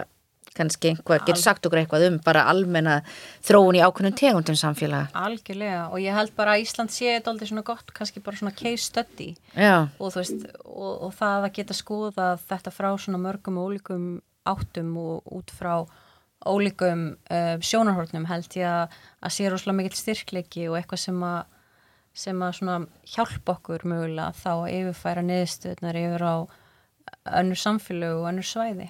[0.57, 2.99] kannski einhvað, getur sagt okkur eitthvað um bara almenna
[3.47, 5.11] þróun í ákveðnum tegundum samfélaga.
[5.27, 8.55] Algjörlega og ég held bara að Ísland sé þetta aldrei svona gott kannski bara svona
[8.57, 13.71] case study og, veist, og, og það að geta skoða þetta frá svona mörgum og
[13.71, 14.09] ólíkum
[14.47, 15.75] áttum og út frá
[16.47, 21.45] ólíkum uh, sjónarhórnum held ég að, að sé rosalega mikill styrkleiki og eitthvað sem að
[22.17, 26.37] sem að hjálpa okkur mögulega þá að yfirfæra niðurstöðnar yfir á
[27.41, 28.89] önnur samfélög og önnur svæði.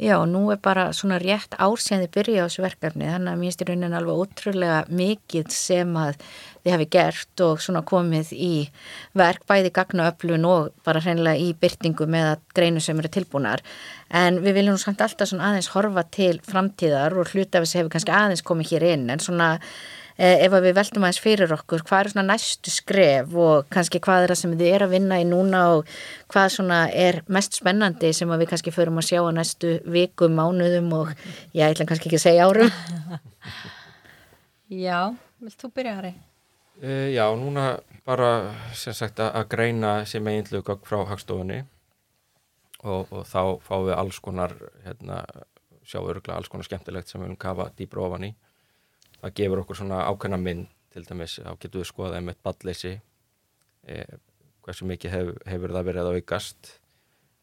[0.00, 3.50] Já, nú er bara svona rétt ársíðan þið byrja á þessu verkefni þannig að mér
[3.50, 6.22] finnst í rauninni alveg ótrúlega mikið sem að
[6.62, 8.54] þið hafi gert og svona komið í
[9.20, 13.60] verk bæði gagnaöflun og bara hreinlega í byrtingu með að greinu sem eru tilbúnar.
[14.08, 17.92] En við viljum samt alltaf svona aðeins horfa til framtíðar og hluta af þessi hefur
[17.98, 19.50] kannski aðeins komið hér inn en svona
[20.20, 24.32] ef við veltum aðeins fyrir okkur, hvað er svona næstu skref og kannski hvað er
[24.34, 25.92] það sem þið er að vinna í núna og
[26.32, 30.92] hvað svona er mest spennandi sem við kannski förum að sjá á næstu vikum, mánuðum
[30.98, 31.14] og
[31.56, 32.74] ég ætla kannski ekki að segja árum.
[34.86, 36.12] Já, vilt þú byrja Harry?
[36.80, 41.58] Uh, já, núna bara sem sagt að greina sem eiginlega frá hagstofunni
[42.84, 44.54] og, og þá fáum við alls konar,
[44.86, 45.18] hérna,
[45.82, 48.32] við alls konar skemmtilegt sem við höfum kafa dýbra ofan í
[49.20, 52.92] það gefur okkur svona ákveðna mynd til dæmis, þá getur við skoðað með balleysi
[53.86, 54.02] e,
[54.64, 56.72] hversu mikið hef, hefur það verið að aukast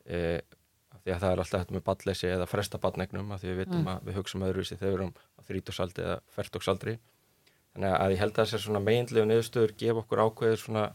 [0.04, 0.20] e,
[1.08, 3.80] því að það er alltaf þetta með balleysi eða fresta ballnegnum að því við vitum
[3.80, 3.92] mm.
[3.94, 6.96] að við hugsaum öðruvísi þegar við erum á þrítóksaldi eða færtóksaldri
[7.78, 10.86] þannig að ég held að þessar svona meginlegu niðurstöður gefa okkur ákveður svona,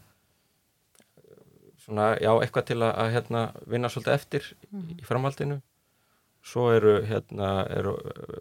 [1.87, 4.89] svona já, eitthvað til að, að hérna, vinna svolítið eftir mm.
[4.99, 5.61] í framhaldinu
[6.43, 7.95] svo eru, hérna, eru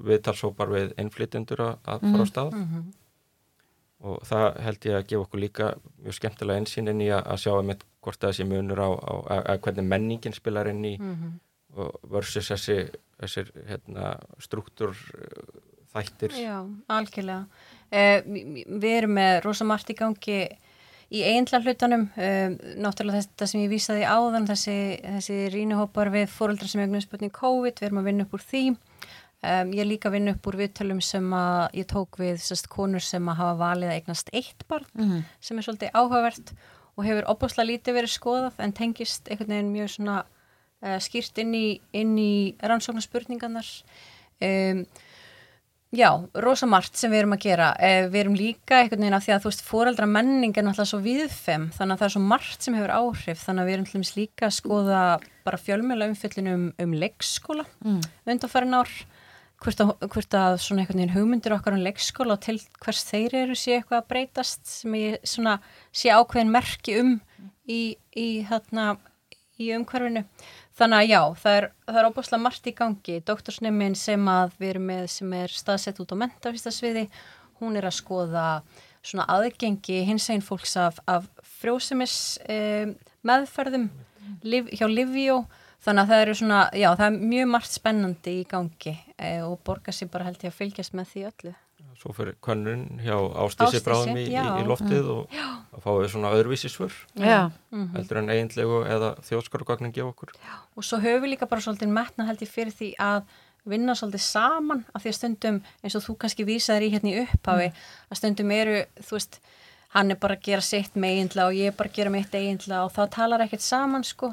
[0.06, 2.84] viðtalsópar við innflytjendur að fara á mhm, stað mm -hmm.
[4.10, 5.68] og það held ég að gefa okkur líka
[6.02, 9.14] mjög skemmtilega einsýn inn í að, að sjá að hvort það sé munur á, á
[9.36, 11.92] að, að hvernig menningin spilar inn í mm -hmm.
[12.10, 12.90] versus þessi,
[13.20, 14.96] þessi hérna, struktúr
[15.94, 17.46] þættir Já, algjörlega
[17.92, 18.24] eh,
[18.66, 20.42] Við erum með rosa margt í gangi
[21.12, 26.70] í einla hlutunum um, náttúrulega þetta sem ég vísaði áðan þessi, þessi rínuhópar við fóröldra
[26.72, 30.10] sem er spurning COVID, við erum að vinna upp úr því um, ég er líka
[30.10, 33.60] að vinna upp úr viðtölum sem að ég tók við sest, konur sem að hafa
[33.60, 35.24] valið að eignast eitt barn mm -hmm.
[35.42, 36.54] sem er svolítið áhugavert
[36.96, 40.18] og hefur opbúslega lítið verið skoðað en tengist einhvern veginn mjög svona
[40.82, 43.68] uh, skýrt inn í, í rannsóknarspurningarnar
[44.42, 44.86] um
[45.92, 46.08] Já,
[46.40, 47.72] rosa margt sem við erum að gera.
[47.84, 50.92] Eh, við erum líka einhvern veginn að því að þú veist, fóreldra menning er náttúrulega
[50.94, 53.88] svo viðfem, þannig að það er svo margt sem hefur áhrif, þannig að við erum
[53.90, 55.02] til dæmis líka að skoða
[55.44, 58.00] bara fjölmjöla umfyllinu um, um leikskóla mm.
[58.32, 58.94] undanfærin ár,
[59.62, 63.38] hvort að, hvort að svona einhvern veginn hugmyndir okkar um leikskóla og til hvers þeir
[63.44, 65.60] eru sé eitthvað að breytast sem ég svona
[65.92, 67.18] sé ákveðin merki um
[67.68, 68.94] í, í, hérna,
[69.60, 70.24] í umhverfinu.
[70.82, 73.20] Þannig að já, það er, er óbúslega margt í gangi.
[73.22, 77.04] Doktorsnefnin sem að við erum með sem er staðsett út á mentafistasviði,
[77.62, 78.46] hún er að skoða
[79.06, 81.30] svona aðgengi hins einn fólks af, af
[81.60, 82.16] frjósumis
[82.50, 83.92] eh, meðferðum
[84.42, 85.44] liv, hjá Livjó.
[85.86, 89.60] Þannig að það eru svona, já, það er mjög margt spennandi í gangi eh, og
[89.66, 91.60] borgar sér bara held ég að fylgjast með því öllu
[92.02, 95.12] svo fyrir könnun hjá ástísi bráðum í, í, í loftið mm.
[95.14, 95.36] og
[95.76, 97.86] að fá við svona öðruvísi svör mhm.
[97.94, 100.56] heldur en eiginlegu eða þjóðskarugagnin gefa okkur Já.
[100.76, 103.24] og svo höfum við líka bara svolítið metna held ég fyrir því að
[103.70, 107.20] vinna svolítið saman af því að stundum eins og þú kannski vísaður í hérna í
[107.22, 107.84] upphafi mm.
[108.10, 109.42] að stundum eru, þú veist
[109.94, 112.34] hann er bara að gera sitt með eiginlega og ég er bara að gera mitt
[112.34, 114.32] eiginlega og það talar ekkert saman sko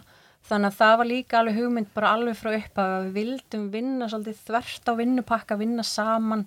[0.49, 4.09] þannig að það var líka alveg hugmynd bara alveg frá upphafi að við vildum vinna
[4.09, 6.47] svolítið þvert á vinnupakka, vinna saman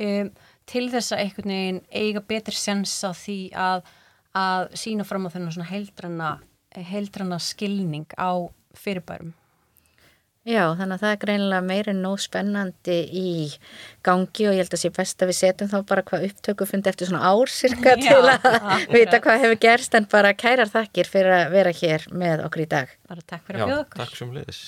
[0.00, 0.32] um
[0.72, 3.84] til þess að einhvern veginn eiga betur sens á því að,
[4.38, 5.70] að sína fram á þennan svona
[6.88, 8.48] heildranna, skilning á
[8.78, 9.34] fyrirbærum.
[10.42, 13.26] Já, þannig að það er greinilega meirinn nóg spennandi í
[14.02, 16.90] gangi og ég held að sé best að við setjum þá bara hvað upptöku fundi
[16.90, 21.54] eftir svona ársirka til að vita hvað hefur gerst en bara kærar þakkir fyrir að
[21.54, 22.96] vera hér með okkur í dag.
[23.06, 24.00] Bara takk fyrir að bjóða okkur.
[24.00, 24.64] Já, takk sem liðis.